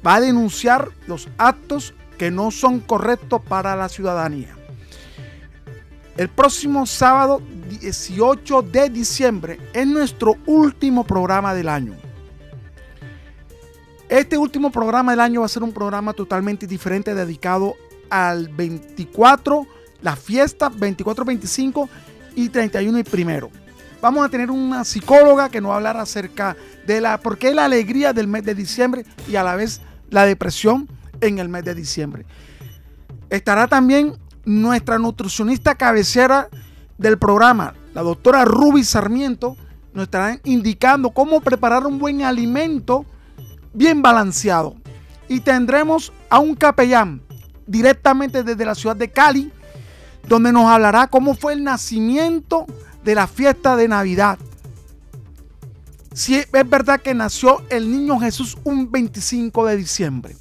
Va 0.07 0.15
a 0.15 0.21
denunciar 0.21 0.89
los 1.09 1.29
actos 1.37 1.93
que 2.19 2.31
no 2.31 2.53
son 2.53 2.79
correctos 2.79 3.43
para 3.43 3.75
la 3.75 3.89
ciudadanía. 3.89 4.55
El 6.17 6.29
próximo 6.29 6.87
sábado 6.87 7.43
18 7.69 8.63
de 8.63 8.91
diciembre 8.91 9.59
es 9.73 9.89
nuestro 9.89 10.37
último 10.47 11.03
programa 11.03 11.53
del 11.53 11.69
año. 11.69 12.10
Este 14.11 14.37
último 14.37 14.73
programa 14.73 15.13
del 15.13 15.21
año 15.21 15.41
va 15.41 15.47
a 15.47 15.49
ser 15.49 15.63
un 15.63 15.71
programa 15.71 16.13
totalmente 16.13 16.67
diferente 16.67 17.15
dedicado 17.15 17.77
al 18.11 18.49
24, 18.49 19.69
la 20.03 20.17
fiesta 20.17 20.69
24, 20.69 21.25
25 21.25 21.89
y 22.35 22.49
31 22.49 22.99
y 22.99 23.05
primero. 23.05 23.51
Vamos 24.03 24.27
a 24.27 24.29
tener 24.29 24.51
una 24.51 24.83
psicóloga 24.83 25.49
que 25.49 25.61
nos 25.61 25.69
va 25.69 25.75
a 25.75 25.77
hablar 25.77 25.97
acerca 25.97 26.57
de 26.89 27.01
la 27.01 27.21
por 27.21 27.39
qué 27.39 27.55
la 27.55 27.67
alegría 27.67 28.13
del 28.13 28.27
mes 28.27 28.43
de 28.45 28.57
diciembre 28.57 29.07
y 29.29 29.37
a 29.37 29.45
la 29.45 29.55
vez 29.55 29.81
la 30.09 30.27
depresión 30.27 30.89
en 31.21 31.39
el 31.39 31.49
mes 31.49 31.65
de 31.65 31.77
diciembre. 31.77 32.27
Estará 33.29 33.69
también 33.69 34.15
nuestra 34.45 34.99
nutricionista 34.99 35.77
cabecera 35.77 36.49
del 36.99 37.17
programa, 37.17 37.75
la 37.95 38.03
doctora 38.03 38.45
Ruby 38.45 38.83
Sarmiento, 38.83 39.57
nos 39.95 40.05
estará 40.05 40.41
indicando 40.43 41.11
cómo 41.11 41.41
preparar 41.41 41.87
un 41.87 42.01
buen 42.01 42.23
alimento 42.23 43.07
bien 43.73 44.03
balanceado. 44.03 44.77
Y 45.29 45.41
tendremos 45.41 46.13
a 46.29 46.39
un 46.39 46.55
capellán 46.55 47.23
directamente 47.67 48.43
desde 48.43 48.65
la 48.65 48.75
ciudad 48.75 48.97
de 48.97 49.11
Cali, 49.11 49.53
donde 50.27 50.53
nos 50.53 50.67
hablará 50.67 51.07
cómo 51.07 51.35
fue 51.35 51.53
el 51.53 51.65
nacimiento 51.65 52.67
de 53.05 53.15
la 53.15 53.27
fiesta 53.27 53.77
de 53.77 53.89
Navidad. 53.89 54.39
Si 56.13 56.35
es 56.35 56.51
verdad 56.51 57.01
que 57.01 57.15
nació 57.15 57.63
el 57.71 57.91
niño 57.91 58.19
Jesús 58.19 58.59
un 58.65 58.91
25 58.91 59.67
de 59.67 59.77
diciembre. 59.77 60.37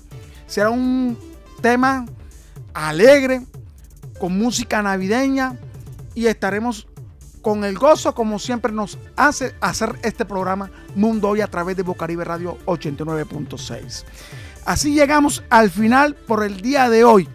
Será 0.48 0.72
un 0.72 1.18
tema 1.62 2.08
alegre, 2.74 3.46
con 4.20 4.38
música 4.38 4.82
navideña 4.82 5.58
y 6.14 6.28
estaremos 6.28 6.88
con 7.50 7.66
el 7.66 7.80
gozo 7.80 8.14
como 8.14 8.38
siempre 8.38 8.72
nos 8.72 9.00
hace 9.16 9.56
hacer 9.60 9.98
este 10.04 10.24
programa 10.24 10.70
Mundo 10.94 11.30
Hoy 11.30 11.42
a 11.42 11.48
través 11.48 11.76
de 11.76 11.82
Bocaribe 11.82 12.24
Radio 12.24 12.60
89.6. 12.68 14.04
Así 14.66 14.94
llegamos 14.94 15.44
al 15.50 15.72
final 15.72 16.14
por 16.14 16.44
el 16.44 16.62
día 16.62 16.92
de 16.92 17.04
hoy, 17.04 17.28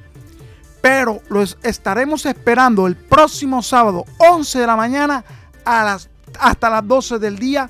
pero 0.80 1.20
los 1.30 1.58
estaremos 1.64 2.26
esperando 2.26 2.86
el 2.86 2.94
próximo 2.94 3.60
sábado 3.60 4.04
11 4.18 4.60
de 4.60 4.66
la 4.68 4.76
mañana 4.76 5.24
a 5.64 5.82
las, 5.82 6.08
hasta 6.38 6.70
las 6.70 6.86
12 6.86 7.18
del 7.18 7.36
día 7.36 7.68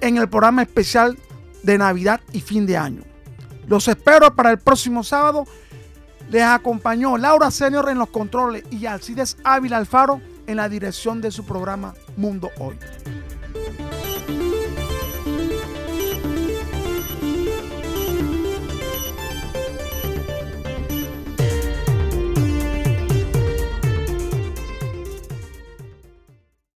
en 0.00 0.16
el 0.16 0.28
programa 0.28 0.62
especial 0.62 1.18
de 1.64 1.76
Navidad 1.76 2.20
y 2.30 2.40
fin 2.40 2.66
de 2.66 2.76
año. 2.76 3.02
Los 3.66 3.88
espero 3.88 4.32
para 4.36 4.52
el 4.52 4.60
próximo 4.60 5.02
sábado. 5.02 5.44
Les 6.30 6.44
acompañó 6.44 7.18
Laura 7.18 7.50
Senior 7.50 7.88
en 7.88 7.98
los 7.98 8.10
controles 8.10 8.62
y 8.70 8.86
Alcides 8.86 9.38
Ávila 9.42 9.78
Alfaro 9.78 10.20
en 10.46 10.56
la 10.56 10.68
dirección 10.68 11.20
de 11.20 11.30
su 11.30 11.44
programa 11.44 11.94
Mundo 12.16 12.50
Hoy. 12.58 12.76